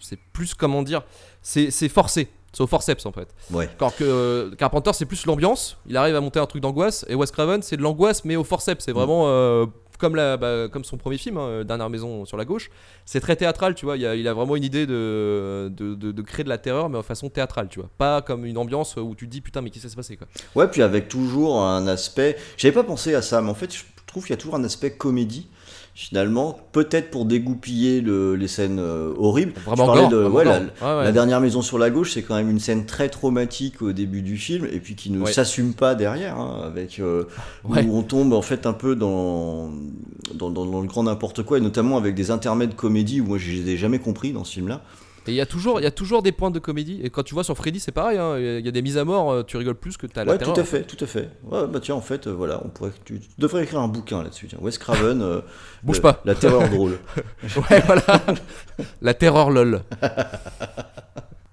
c'est 0.00 0.18
plus 0.32 0.54
comment 0.54 0.82
dire, 0.84 1.02
c'est 1.42 1.70
forcé, 1.88 2.28
c'est 2.52 2.62
au 2.62 2.68
forceps 2.68 3.04
en 3.04 3.12
fait. 3.12 3.34
Ouais. 3.50 3.68
Alors 3.80 3.96
que 3.96 4.04
euh, 4.04 4.50
Carpenter 4.54 4.92
c'est 4.94 5.06
plus 5.06 5.26
l'ambiance, 5.26 5.76
il 5.88 5.96
arrive 5.96 6.14
à 6.14 6.20
monter 6.20 6.38
un 6.38 6.46
truc 6.46 6.62
d'angoisse 6.62 7.04
et 7.08 7.16
Wes 7.16 7.30
Craven 7.32 7.62
c'est 7.62 7.76
de 7.76 7.82
l'angoisse 7.82 8.24
mais 8.24 8.36
au 8.36 8.44
forceps, 8.44 8.84
c'est 8.84 8.92
vraiment 8.92 9.24
euh, 9.26 9.66
bah, 10.00 10.68
comme 10.70 10.84
son 10.84 10.96
premier 10.96 11.18
film, 11.18 11.36
hein, 11.38 11.64
Dernière 11.64 11.90
Maison 11.90 12.24
sur 12.24 12.36
la 12.36 12.44
gauche, 12.44 12.70
c'est 13.04 13.20
très 13.20 13.36
théâtral, 13.36 13.74
tu 13.74 13.84
vois. 13.84 13.96
Il 13.96 14.28
a, 14.28 14.34
vraiment 14.34 14.56
une 14.56 14.64
idée 14.64 14.86
de- 14.86 15.68
de 15.68 16.22
créer 16.22 16.44
de 16.44 16.48
la 16.48 16.58
terreur, 16.58 16.88
mais 16.88 16.98
en 16.98 17.02
façon 17.02 17.28
théâtrale, 17.28 17.68
tu 17.68 17.80
vois. 17.80 17.90
Pas 17.98 18.22
comme 18.22 18.44
une 18.44 18.58
ambiance 18.58 18.96
où 18.96 19.14
tu 19.14 19.26
te 19.26 19.30
dis 19.30 19.40
putain, 19.40 19.60
mais 19.60 19.70
qu'est-ce 19.70 19.84
qui 19.84 19.90
s'est 19.90 19.96
passé 19.96 20.16
quoi. 20.16 20.26
Ouais, 20.54 20.68
puis 20.68 20.82
avec 20.82 21.08
toujours 21.08 21.62
un 21.62 21.86
aspect. 21.86 22.36
J'avais 22.56 22.74
pas 22.74 22.84
pensé 22.84 23.14
à 23.14 23.22
ça, 23.22 23.40
mais 23.42 23.50
en 23.50 23.54
fait, 23.54 23.74
je 23.74 23.82
trouve 24.06 24.24
qu'il 24.24 24.30
y 24.30 24.34
a 24.34 24.36
toujours 24.38 24.54
un 24.54 24.64
aspect 24.64 24.92
comédie 24.92 25.48
finalement, 26.00 26.56
peut-être 26.70 27.10
pour 27.10 27.24
dégoupiller 27.24 28.00
le- 28.00 28.36
les 28.36 28.46
scènes 28.46 28.78
euh, 28.78 29.12
horribles. 29.18 29.52
Vraiment 29.66 29.96
Je 29.96 30.10
de- 30.14 30.24
ouais, 30.28 30.44
la, 30.44 30.58
Ouais, 30.60 30.64
ouais. 30.80 31.04
la 31.04 31.10
dernière 31.10 31.40
maison 31.40 31.60
sur 31.60 31.76
la 31.76 31.90
gauche, 31.90 32.12
c'est 32.12 32.22
quand 32.22 32.36
même 32.36 32.48
une 32.48 32.60
scène 32.60 32.86
très 32.86 33.08
traumatique 33.08 33.82
au 33.82 33.90
début 33.90 34.22
du 34.22 34.36
film 34.36 34.64
et 34.72 34.78
puis 34.78 34.94
qui 34.94 35.10
ne 35.10 35.20
Ouais. 35.22 35.32
s'assume 35.32 35.74
pas 35.74 35.96
derrière, 35.96 36.38
hein, 36.38 36.60
avec 36.64 37.00
euh, 37.00 37.24
où 37.64 37.74
on 37.74 38.02
tombe 38.04 38.32
en 38.32 38.42
fait 38.42 38.64
un 38.64 38.74
peu 38.74 38.94
dans 38.94 39.70
dans, 40.36 40.50
dans- 40.50 40.66
dans 40.66 40.80
le 40.82 40.86
grand 40.86 41.02
n'importe 41.02 41.42
quoi 41.42 41.58
et 41.58 41.60
notamment 41.60 41.96
avec 41.96 42.14
des 42.14 42.30
intermèdes 42.30 42.76
comédie 42.76 43.20
où 43.20 43.26
moi 43.26 43.38
je 43.38 43.50
les 43.50 43.70
ai 43.70 43.76
jamais 43.76 43.98
compris 43.98 44.30
dans 44.32 44.44
ce 44.44 44.52
film-là. 44.54 44.82
Et 45.26 45.32
il 45.32 45.34
y 45.34 45.40
a 45.40 45.46
toujours, 45.46 45.80
il 45.80 45.82
y 45.82 45.86
a 45.86 45.90
toujours 45.90 46.22
des 46.22 46.32
points 46.32 46.50
de 46.50 46.58
comédie. 46.58 47.00
Et 47.02 47.10
quand 47.10 47.22
tu 47.22 47.34
vois 47.34 47.44
sur 47.44 47.54
Freddy, 47.56 47.80
c'est 47.80 47.92
pareil. 47.92 48.16
hein, 48.18 48.38
Il 48.38 48.64
y 48.64 48.68
a 48.68 48.70
des 48.70 48.80
mises 48.82 48.96
à 48.96 49.04
mort, 49.04 49.30
euh, 49.30 49.42
tu 49.42 49.56
rigoles 49.58 49.74
plus 49.74 49.96
que 49.98 50.06
t'as 50.06 50.24
la 50.24 50.32
Ouais, 50.32 50.38
terreur. 50.38 50.54
tout 50.54 50.60
à 50.60 50.64
fait, 50.64 50.84
tout 50.84 50.96
à 51.04 51.06
fait. 51.06 51.28
Ouais, 51.44 51.66
bah 51.66 51.80
tiens, 51.82 51.96
en 51.96 52.00
fait, 52.00 52.26
euh, 52.26 52.30
voilà, 52.32 52.62
on 52.64 52.68
pourrait, 52.68 52.92
tu, 53.04 53.20
tu 53.20 53.28
devrais 53.38 53.64
écrire 53.64 53.80
un 53.80 53.88
bouquin 53.88 54.22
là-dessus. 54.22 54.46
Tiens, 54.48 54.58
Wes 54.62 54.78
Craven, 54.78 55.20
euh, 55.20 55.40
Bouge 55.82 55.96
le- 55.96 56.02
pas. 56.02 56.20
la 56.24 56.34
terreur 56.34 56.68
drôle. 56.70 56.98
Ouais, 57.70 57.80
voilà. 57.86 58.02
la 59.02 59.14
terreur 59.14 59.50
lol. 59.50 59.82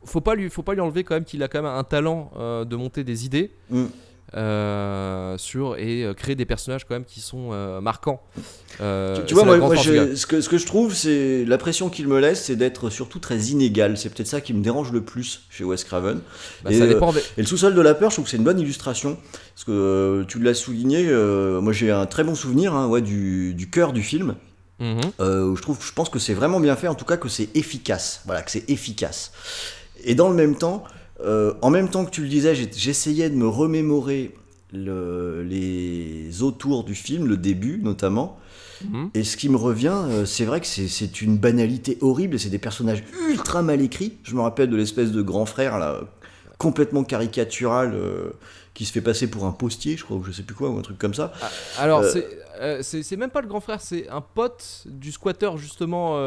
Faut 0.06 0.22
pas 0.22 0.36
lui, 0.36 0.50
faut 0.50 0.62
pas 0.64 0.74
lui 0.76 0.82
enlever 0.82 1.04
quand 1.04 1.16
même 1.16 1.26
qu'il 1.26 1.42
a 1.44 1.48
quand 1.48 1.62
même 1.62 1.72
un 1.72 1.84
talent 1.84 2.32
euh, 2.38 2.64
de 2.64 2.76
monter 2.76 3.04
des 3.04 3.26
idées 3.26 3.52
Mm. 3.70 3.86
Euh, 4.36 5.38
sur 5.38 5.78
et 5.78 6.04
euh, 6.04 6.14
créer 6.14 6.36
des 6.36 6.46
personnages 6.46 6.86
quand 6.86 6.96
même 6.96 7.06
qui 7.06 7.22
sont 7.22 7.50
euh, 7.54 7.80
marquants. 7.82 8.22
Euh, 8.82 9.24
Tu, 9.26 9.34
vois, 9.34 9.46
moi, 9.58 9.76
je- 9.76 10.16
ce, 10.16 10.26
que, 10.26 10.42
ce 10.42 10.50
que 10.50 10.58
je 10.58 10.66
trouve, 10.66 10.94
c'est 10.94 11.46
la 11.46 11.58
pression 11.58 11.90
qu'il 11.90 12.08
me 12.08 12.20
laisse, 12.20 12.44
c'est 12.46 12.56
d'être 12.56 12.90
surtout 12.90 13.20
très 13.20 13.38
inégal. 13.38 13.98
C'est 13.98 14.10
peut-être 14.10 14.28
ça 14.28 14.42
qui 14.42 14.54
me 14.54 14.62
dérange 14.62 14.92
le 14.92 15.02
plus 15.02 15.44
chez 15.50 15.64
Wes 15.64 15.84
Craven. 15.84 16.20
Bah, 16.64 16.72
et, 16.72 16.80
ça 16.80 16.88
dépend. 16.88 17.14
des- 17.14 17.20
Et 17.38 17.42
le 17.42 17.46
sous-sol 17.48 17.74
de 17.74 17.82
la 17.82 17.94
peur, 17.96 18.10
je 18.10 18.16
trouve 18.18 18.26
que 18.26 18.32
c'est 18.32 18.38
une 18.38 18.44
bonne 18.44 18.60
illustration. 18.60 19.18
Parce 19.54 19.64
que 19.64 20.26
tu 20.28 20.40
l'as 20.40 20.54
souligné, 20.54 21.06
moi 21.62 21.72
j'ai 21.72 21.92
un 21.92 22.06
très 22.06 22.24
bon 22.26 22.36
souvenir 22.36 22.74
hein, 22.76 22.88
ouais, 22.88 23.02
du, 23.02 23.54
du 23.54 23.70
cœur 23.70 23.94
du 23.94 24.04
film. 24.04 24.36
Mhm. 24.78 25.00
euh, 25.22 25.46
où 25.46 25.56
je 25.56 25.62
trouve, 25.62 25.78
je 25.82 25.94
pense 25.94 26.10
que 26.10 26.20
c'est 26.20 26.34
vraiment 26.34 26.60
bien 26.60 26.76
fait, 26.76 26.90
en 26.90 26.96
tout 26.96 27.06
cas 27.06 27.16
que 27.16 27.30
c'est 27.30 27.48
efficace. 27.56 28.22
Voilà, 28.26 28.42
que 28.42 28.52
c'est 28.52 28.70
efficace. 28.70 29.32
Et 30.04 30.16
dans 30.16 30.28
le 30.28 30.36
même 30.36 30.58
temps, 30.58 30.84
euh, 31.22 31.54
en 31.62 31.70
même 31.70 31.90
temps 31.90 32.06
que 32.06 32.12
tu 32.12 32.22
le 32.22 32.28
disais, 32.28 32.54
j'essayais 32.56 33.30
de 33.30 33.36
me 33.36 33.48
remémorer 33.48 34.34
le- 34.74 35.44
les 35.44 36.42
autours 36.44 36.84
du 36.84 36.96
film, 36.96 37.28
le 37.28 37.38
début 37.38 37.80
notamment. 37.82 38.38
Mhm. 38.84 39.10
Et 39.14 39.24
ce 39.24 39.38
qui 39.38 39.48
me 39.48 39.56
revient, 39.56 39.94
euh, 40.10 40.26
c'est 40.26 40.44
vrai 40.44 40.60
que 40.60 40.68
c'est- 40.68 41.22
une 41.22 41.38
banalité 41.38 41.98
horrible 42.02 42.36
et 42.36 42.38
c'est 42.38 42.50
des 42.50 42.60
personnages 42.60 43.04
ultra 43.30 43.62
mal 43.62 43.80
écrits. 43.82 44.18
Je 44.24 44.36
me 44.36 44.42
rappelle 44.42 44.70
de 44.70 44.76
l'espèce 44.76 45.12
de 45.12 45.22
grand 45.22 45.46
frère 45.46 45.80
là, 45.80 46.02
complètement 46.58 47.04
caricatural 47.06 47.94
euh, 47.94 48.32
qui 48.74 48.84
se 48.84 48.92
fait 48.92 49.02
passer 49.02 49.28
pour 49.28 49.46
un 49.46 49.52
postier, 49.52 49.96
je 49.96 50.04
crois, 50.04 50.18
ou 50.18 50.24
je 50.26 50.32
sais 50.34 50.44
plus 50.44 50.56
quoi, 50.56 50.70
ou 50.70 50.78
un 50.78 50.82
truc 50.82 50.98
comme 50.98 51.14
ça. 51.14 51.32
Ah, 51.42 51.50
Alors, 51.80 52.02
Euh, 52.02 52.12
euh, 52.60 52.80
c'est 52.84 53.16
même 53.16 53.30
pas 53.30 53.42
le 53.42 53.48
grand 53.48 53.62
frère, 53.62 53.80
c'est 53.80 54.10
un 54.10 54.20
pote 54.22 54.84
du 54.86 55.14
squatter 55.14 55.52
justement. 55.58 56.18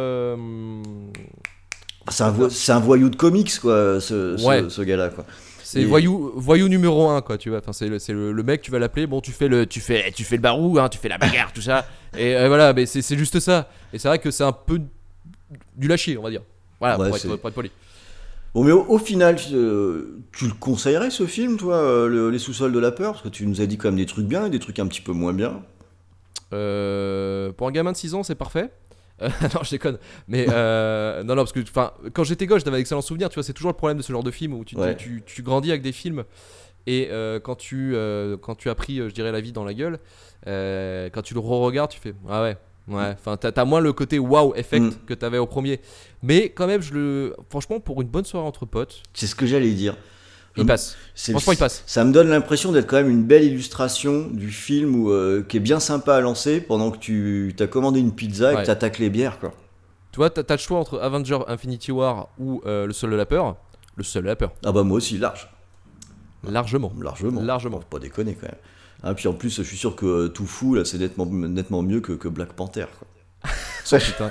C'est 2.11 2.23
un, 2.25 2.31
vo- 2.31 2.49
un 2.69 2.79
voyou 2.81 3.11
de 3.11 3.17
comics, 3.17 3.59
quoi, 3.61 4.01
ce, 4.01 4.37
ce- 4.37 4.47
Ouais. 4.47 4.65
ce 4.69 4.83
gars-là, 4.83 5.09
quoi. 5.11 5.25
C'est 5.63 5.83
Et- 5.83 5.85
voyou, 5.85 6.33
voyou 6.37 6.67
numéro 6.69 7.09
1 7.11 7.21
quoi, 7.21 7.37
tu 7.37 7.51
vois. 7.51 7.59
Enfin, 7.59 7.73
c'est 7.75 7.89
le, 7.89 7.99
c'est 7.99 8.15
le, 8.15 8.33
le 8.33 8.43
mec, 8.43 8.63
tu 8.63 8.71
vas 8.71 8.79
l'appeler. 8.79 9.07
Bon, 9.07 9.21
tu 9.21 9.33
fais 9.33 9.49
le, 9.49 9.67
tu 9.67 9.81
fais, 9.81 10.11
tu 10.13 10.25
fais 10.25 10.37
le 10.37 10.41
barou, 10.43 10.79
hein, 10.79 10.89
tu 10.89 10.97
fais 10.99 11.09
la 11.11 11.19
bagarre, 11.19 11.53
tout 11.53 11.61
ça. 11.61 11.85
Et 12.17 12.35
euh, 12.37 12.49
voilà, 12.49 12.73
mais 12.73 12.87
c'est, 12.87 13.03
juste 13.19 13.39
ça. 13.41 13.69
Et 13.93 13.99
c'est 13.99 14.09
vrai 14.09 14.19
que 14.19 14.31
c'est 14.31 14.45
un 14.45 14.53
peu 14.53 14.81
du 15.77 15.87
lâcher, 15.89 16.17
on 16.17 16.23
va 16.23 16.31
dire. 16.31 16.41
Voilà, 16.81 16.99
Ouais, 16.99 17.09
pour, 17.09 17.17
être, 17.17 17.37
pour 17.37 17.49
être 17.51 17.55
poli. 17.55 17.71
Bon, 18.55 18.65
mais 18.65 18.73
au, 18.73 18.87
au 18.89 18.99
final, 18.99 19.37
euh, 19.53 20.19
tu 20.33 20.47
le 20.47 20.55
conseillerais 20.55 21.11
ce 21.11 21.27
film, 21.27 21.59
toi, 21.59 21.75
euh, 21.77 22.09
le- 22.09 22.31
Les 22.31 22.39
sous-sols 22.39 22.73
de 22.73 22.79
la 22.79 22.91
peur? 22.91 23.13
Parce 23.13 23.25
que 23.25 23.29
tu 23.29 23.47
nous 23.47 23.61
as 23.61 23.67
dit 23.67 23.77
quand 23.77 23.89
même 23.89 23.97
des 23.99 24.07
trucs 24.07 24.27
bien 24.27 24.47
et 24.47 24.51
des 24.51 24.59
trucs 24.61 24.79
un 24.79 24.87
petit 24.87 25.03
peu 25.03 25.13
moins 25.13 25.35
bien. 25.35 25.61
Euh, 26.55 27.53
pour 27.53 27.69
un 27.69 27.73
gamin 27.73 27.93
de 27.93 27.97
6 27.99 28.15
ans, 28.15 28.23
c'est 28.23 28.35
parfait. 28.35 28.71
Euh, 29.23 29.29
non, 29.55 29.61
je 29.63 29.71
déconne. 29.71 29.99
Mais 30.29 30.47
euh, 30.49 31.23
non, 31.23 31.35
non, 31.35 31.43
parce 31.45 31.53
que 31.53 31.61
quand 32.11 32.25
j'étais 32.25 32.47
gauche, 32.47 32.63
j'avais 32.65 32.77
d'excellents 32.77 33.01
souvenirs. 33.03 33.29
Tu 33.29 33.35
vois, 33.35 33.43
c'est 33.43 33.53
toujours 33.53 33.71
le 33.71 33.77
problème 33.77 33.99
de 33.99 34.03
ce 34.03 34.13
genre 34.13 34.23
de 34.23 34.31
film 34.31 34.55
où 34.55 34.65
tu, 34.65 34.75
tu- 34.77 34.81
Ouais. 34.81 34.97
tu, 34.97 35.23
tu 35.27 35.43
grandis 35.43 35.71
avec 35.71 35.83
des 35.83 35.93
films 35.93 36.25
et 36.87 37.09
euh, 37.11 37.39
quand 37.41 37.57
tu 37.57 37.95
quand 38.41 38.55
tu 38.55 38.71
as 38.71 38.75
pris, 38.75 38.97
je 38.99 39.09
dirais, 39.15 39.33
la 39.33 39.41
vie 39.41 39.53
dans 39.53 39.65
la 39.65 39.75
gueule, 39.75 39.99
quand 40.45 41.23
tu 41.23 41.35
le 41.35 41.41
re-regardes, 41.41 41.91
tu 41.91 42.01
fais 42.01 42.15
ah 42.29 42.43
ouais. 42.43 42.57
Ouais, 42.89 43.11
enfin 43.13 43.37
t'as 43.37 43.53
t'as 43.53 43.67
moins 43.67 43.81
le 43.81 43.93
côté 43.93 44.19
wow 44.19 44.55
effect 44.55 44.83
Mm. 44.83 44.91
que 45.07 45.13
t'avais 45.13 45.37
au 45.37 45.45
premier, 45.47 45.79
mais 46.23 46.49
quand 46.49 46.67
même 46.67 46.81
je 46.81 46.95
le, 46.95 47.37
franchement 47.51 47.81
pour 47.81 48.01
une 48.01 48.09
bonne 48.09 48.25
soirée 48.25 48.47
entre 48.47 48.65
potes, 48.65 49.03
C'est 49.13 49.27
ce 49.27 49.35
que 49.35 49.45
j'allais 49.45 49.73
dire. 49.73 49.95
Il 50.59 50.63
Je- 50.63 50.67
passe. 50.67 50.97
Franchement, 51.15 51.53
il 51.53 51.59
passe. 51.59 51.83
Ça 51.87 52.05
me 52.05 52.13
donne 52.13 52.29
l'impression 52.29 52.73
d'être 52.73 52.87
quand 52.87 52.97
même 52.97 53.11
une 53.11 53.25
belle 53.25 53.45
illustration 53.45 54.29
du 54.31 54.51
film 54.51 54.95
où, 54.95 55.11
euh, 55.11 55.45
qui 55.49 55.57
est 55.57 55.61
bien 55.61 55.81
sympa 55.81 56.15
à 56.17 56.21
lancer 56.21 56.61
pendant 56.61 56.91
que 56.91 56.99
tu 56.99 57.55
as 57.59 57.67
commandé 57.67 58.01
une 58.01 58.13
pizza 58.15 58.53
et 58.53 58.55
Ouais. 58.57 58.61
que 58.61 58.67
tu 58.67 58.71
attaques 58.71 58.99
les 58.99 59.11
bières. 59.11 59.39
Quoi. 59.41 59.53
Tu 60.13 60.17
vois, 60.17 60.31
t'as 60.31 60.43
t'as 60.43 60.55
le 60.55 60.61
choix 60.61 60.79
entre 60.79 60.99
Avenger 61.01 61.39
Infinity 61.49 61.93
War 61.93 62.29
ou 62.39 62.61
euh, 62.67 62.87
le 62.87 62.93
seul 62.93 63.11
de 63.11 63.17
la 63.17 63.27
peur. 63.27 63.57
Le 63.97 64.05
seul 64.05 64.23
de 64.23 64.29
la 64.29 64.37
peur, 64.37 64.53
Ah 64.65 64.71
bah 64.73 64.83
moi 64.85 64.97
aussi, 64.99 65.19
large. 65.19 65.49
largement. 66.49 66.93
Largement. 67.01 67.41
Largement. 67.43 67.81
Faut 67.81 67.87
pas 67.89 67.99
déconner 67.99 68.35
quand 68.35 68.47
même. 68.47 68.55
Hein, 69.03 69.15
puis 69.15 69.29
en 69.29 69.33
plus, 69.33 69.57
je 69.57 69.63
suis 69.63 69.77
sûr 69.77 69.95
que 69.97 70.07
euh, 70.07 70.29
Tout 70.29 70.47
Fou, 70.47 70.75
là, 70.75 70.85
c'est 70.85 70.99
nettement, 70.99 71.27
nettement 71.27 71.83
mieux 71.83 72.01
que, 72.01 72.13
que 72.13 72.29
Black 72.29 72.53
Panther. 72.53 72.87
Quoi. 72.99 73.99
Putain. 73.99 74.31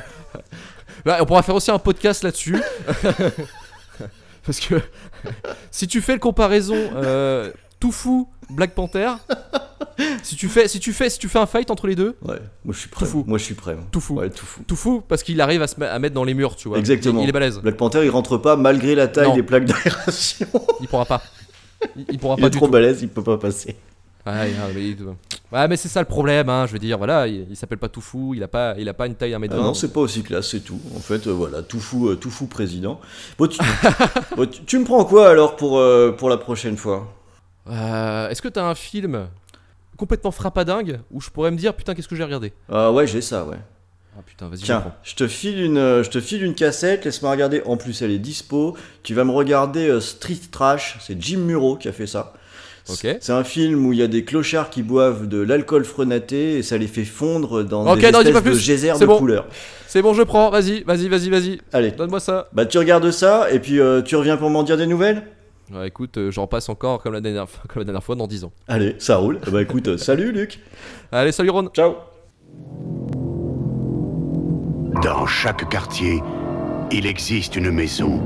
Bah, 1.06 1.18
on 1.22 1.26
pourra 1.26 1.42
faire 1.44 1.56
aussi 1.56 1.72
un 1.72 1.80
podcast 1.80 2.24
là-dessus. 2.24 2.62
Parce 4.48 4.60
que 4.60 4.76
si 5.72 5.88
tu 5.88 6.02
fais 6.02 6.14
le 6.14 6.20
comparaison 6.20 6.76
euh, 6.96 7.52
tout 7.80 7.92
fou 7.92 8.28
Black 8.50 8.74
Panther, 8.74 9.12
si 10.24 10.36
tu 10.36 10.48
fais 10.48 10.68
si 10.68 10.80
tu 10.80 10.94
fais 10.94 11.10
si 11.10 11.20
tu 11.20 11.28
fais 11.28 11.38
un 11.40 11.46
fight 11.46 11.70
entre 11.70 11.86
les 11.86 11.96
deux, 11.96 12.16
Ouais, 12.24 12.40
moi 12.66 12.74
je 12.74 12.80
suis 12.80 12.90
prêt. 12.90 13.06
Tout 13.06 13.12
fou. 13.12 13.24
Moi 13.28 13.38
je 13.38 13.44
suis 13.44 13.54
prêt. 13.56 13.76
moi. 13.76 13.84
tout 13.92 14.00
fou. 14.00 14.16
Ouais, 14.16 14.30
tout 14.30 14.46
fou. 14.46 14.62
Tout 14.66 14.76
fou 14.76 15.04
parce 15.08 15.22
qu'il 15.22 15.40
arrive 15.42 15.62
à 15.62 15.68
se 15.68 15.80
ma- 15.80 15.92
à 15.92 16.00
mettre 16.00 16.16
dans 16.16 16.24
les 16.24 16.34
murs, 16.34 16.56
tu 16.56 16.70
vois. 16.70 16.80
Exactement. 16.80 17.20
Il, 17.20 17.24
il 17.26 17.30
est 17.30 17.34
balèze. 17.34 17.60
Black 17.60 17.76
Panther, 17.78 18.02
il 18.06 18.10
rentre 18.10 18.38
pas 18.38 18.56
malgré 18.56 18.96
la 18.96 19.08
taille 19.08 19.28
Non. 19.28 19.36
des 19.36 19.44
plaques 19.44 19.66
d'aération. 19.66 20.48
Il 20.82 20.88
pourra 20.88 21.06
pas. 21.06 21.22
Il, 21.98 22.06
il 22.10 22.18
pourra 22.20 22.36
il 22.38 22.42
pas 22.42 22.48
est 22.48 22.52
du 22.52 22.58
trop 22.58 22.68
tout. 22.68 22.72
balèze, 22.72 23.02
il 23.02 23.10
peut 23.10 23.24
pas 23.24 23.38
passer. 23.38 23.76
Ouais, 24.28 24.52
mais, 24.74 24.90
il- 24.90 24.98
ouais, 25.52 25.68
mais 25.68 25.78
c'est 25.78 25.88
ça 25.88 26.00
le 26.02 26.06
problème, 26.08 26.50
hein, 26.50 26.66
je 26.68 26.74
veux 26.74 26.80
dire, 26.80 26.98
voilà, 26.98 27.28
il, 27.28 27.48
il 27.50 27.56
s'appelle 27.56 27.78
pas 27.78 27.90
tout 27.90 28.02
fou, 28.02 28.34
il 28.36 28.44
a 28.44 28.48
pas, 28.48 28.76
il 28.78 28.88
a 28.90 28.94
pas 28.94 29.08
une 29.08 29.16
taille 29.16 29.32
1m20. 29.34 29.50
Ah 29.52 29.56
non, 29.58 29.74
c'est 29.74 29.94
pas 29.94 30.02
aussi 30.02 30.24
classe, 30.24 30.50
c'est 30.50 30.60
tout. 30.62 30.80
En 30.96 31.00
fait, 31.00 31.28
euh, 31.28 31.32
voilà, 31.32 31.62
tout 31.64 31.80
fou, 31.80 32.10
euh, 32.10 32.16
tout 32.16 32.30
fou 32.32 32.48
président. 32.48 33.00
Bon, 33.38 33.48
tu, 33.48 33.60
bon, 34.36 34.46
tu, 34.48 34.64
tu 34.66 34.80
me 34.80 34.86
prends 34.86 35.06
quoi 35.06 35.30
alors 35.30 35.56
pour, 35.56 35.78
euh, 35.80 36.12
pour 36.12 36.30
la 36.30 36.38
prochaine 36.38 36.78
fois? 36.78 37.14
Est-ce 37.70 38.42
que 38.42 38.48
t'as 38.48 38.64
un 38.66 38.76
film 38.76 39.28
complètement 39.98 40.32
frappadingue 40.32 41.00
où 41.12 41.20
je 41.22 41.30
pourrais 41.30 41.52
me 41.52 41.58
dire 41.58 41.74
putain 41.74 41.96
qu'est-ce 41.96 42.08
que 42.08 42.16
j'ai 42.16 42.24
regardé? 42.24 42.54
Ah 42.72 42.92
ouais, 42.92 43.08
j'ai 43.08 43.22
ça, 43.22 43.46
ouais. 43.46 43.58
Ah 44.18 44.22
putain, 44.26 44.48
vas-y, 44.48 44.60
Tiens, 44.62 44.94
je 45.04 45.14
te 45.16 45.28
file 45.28 45.62
une, 45.62 46.02
je 46.04 46.10
te 46.10 46.20
file 46.20 46.44
une 46.44 46.56
cassette, 46.56 47.06
laisse-moi 47.06 47.30
regarder. 47.32 47.62
En 47.66 47.78
plus, 47.78 48.02
elle 48.02 48.12
est 48.12 48.18
dispo. 48.20 48.76
Tu 49.04 49.14
vas 49.14 49.24
me 49.26 49.32
regarder 49.32 50.00
Street 50.02 50.40
Trash. 50.52 50.98
C'est 51.02 51.22
Jim 51.22 51.40
Muro 51.40 51.76
qui 51.78 51.88
a 51.88 51.92
fait 51.94 52.08
ça. 52.08 52.34
C'est- 52.96 53.30
un 53.32 53.44
film 53.44 53.86
où 53.86 53.94
il 53.94 54.00
y 54.00 54.04
a 54.04 54.08
des 54.08 54.24
clochards 54.24 54.70
qui 54.70 54.82
boivent 54.84 55.28
de 55.28 55.40
l'alcool 55.42 55.84
frenaté 55.86 56.58
et 56.58 56.64
ça 56.64 56.78
les 56.78 56.88
fait 56.88 57.04
fondre 57.06 57.64
dans 57.64 57.84
des 57.96 58.12
non, 58.12 58.22
espèces 58.22 58.44
de 58.44 58.52
geysers 58.60 58.94
C'est 58.96 59.02
de 59.02 59.06
bon. 59.06 59.18
couleurs. 59.18 59.48
C'est 59.88 60.02
bon, 60.02 60.14
je 60.14 60.24
prends, 60.24 60.50
vas-y, 60.50 60.84
vas-y, 60.84 61.08
vas-y, 61.08 61.30
vas-y. 61.30 61.60
Allez, 61.74 61.92
Donne-moi 61.92 62.20
ça. 62.20 62.48
bah 62.54 62.66
tu 62.66 62.78
regardes 62.78 63.10
ça 63.12 63.52
et 63.52 63.60
puis 63.60 63.80
euh, 63.80 64.02
tu 64.02 64.16
reviens 64.16 64.38
pour 64.38 64.50
m'en 64.50 64.64
dire 64.64 64.78
des 64.78 64.86
nouvelles? 64.88 65.24
Ouais, 65.74 65.88
écoute, 65.88 66.18
euh, 66.18 66.32
j'en 66.32 66.48
passe 66.48 66.70
encore 66.70 67.02
comme 67.02 67.14
la, 67.14 67.22
dernière, 67.22 67.50
fois- 67.50 67.64
comme 67.68 67.82
la 67.82 67.86
dernière 67.86 68.04
fois 68.04 68.16
dans 68.16 68.28
10 68.28 68.44
ans. 68.46 68.52
Allez, 68.68 68.96
ça 69.00 69.18
roule. 69.18 69.40
Bah 69.52 69.62
écoute, 69.62 69.88
euh, 69.90 69.98
salut 69.98 70.32
Luc. 70.32 70.60
Allez, 71.12 71.32
salut 71.32 71.50
Ron. 71.50 71.70
Ciao. 71.74 71.96
Dans 75.04 75.26
chaque 75.28 75.70
quartier, 75.70 76.22
il 76.92 77.06
existe 77.06 77.56
une 77.56 77.72
maison 77.72 78.22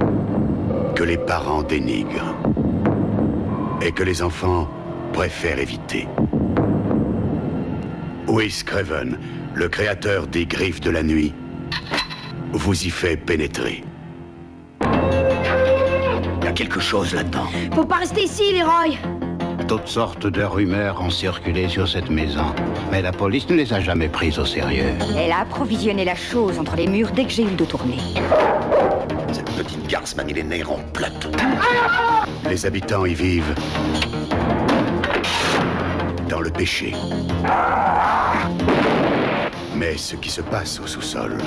que 0.95 1.03
les 1.03 1.17
parents 1.17 1.63
dénigrent 1.63 2.35
et 3.81 3.91
que 3.91 4.03
les 4.03 4.21
enfants 4.21 4.69
préfèrent 5.13 5.59
éviter. 5.59 6.07
Wes 8.27 8.63
Craven, 8.63 9.17
le 9.53 9.67
créateur 9.67 10.27
des 10.27 10.45
griffes 10.45 10.81
de 10.81 10.91
la 10.91 11.03
nuit, 11.03 11.33
vous 12.53 12.85
y 12.85 12.89
fait 12.89 13.17
pénétrer. 13.17 13.83
Il 14.81 16.45
y 16.45 16.47
a 16.47 16.51
quelque 16.53 16.79
chose 16.79 17.13
là-dedans. 17.13 17.47
Faut 17.73 17.85
pas 17.85 17.97
rester 17.97 18.23
ici, 18.23 18.53
Leroy. 18.53 18.97
Toutes 19.67 19.87
sortes 19.87 20.27
de 20.27 20.43
rumeurs 20.43 21.01
ont 21.01 21.09
circulé 21.09 21.69
sur 21.69 21.87
cette 21.87 22.09
maison, 22.09 22.53
mais 22.91 23.01
la 23.01 23.11
police 23.11 23.47
ne 23.49 23.55
les 23.55 23.71
a 23.73 23.79
jamais 23.79 24.09
prises 24.09 24.37
au 24.37 24.45
sérieux. 24.45 24.93
Elle 25.17 25.31
a 25.31 25.39
approvisionné 25.39 26.03
la 26.03 26.15
chose 26.15 26.59
entre 26.59 26.75
les 26.75 26.87
murs 26.87 27.11
dès 27.11 27.23
que 27.23 27.31
j'ai 27.31 27.43
eu 27.43 27.55
de 27.55 27.65
tourner. 27.65 27.97
Cette 29.31 29.51
petite 29.51 29.87
garce 29.87 30.15
m'a 30.15 30.23
mis 30.23 30.33
les 30.33 30.43
nerfs 30.43 30.71
en 30.71 30.79
plateau. 30.93 31.31
Les 32.49 32.65
habitants 32.65 33.05
y 33.05 33.13
vivent 33.13 33.55
dans 36.29 36.41
le 36.41 36.49
péché. 36.49 36.93
Mais 39.75 39.97
ce 39.97 40.15
qui 40.15 40.29
se 40.29 40.41
passe 40.41 40.79
au 40.79 40.87
sous-sol 40.87 41.37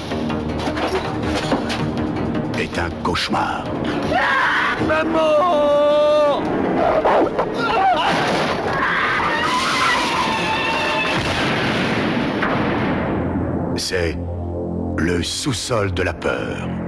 est 2.58 2.78
un 2.78 2.90
cauchemar. 3.02 3.64
c'est 13.76 14.16
le 14.96 15.22
sous-sol 15.22 15.92
de 15.92 16.02
la 16.02 16.14
peur. 16.14 16.83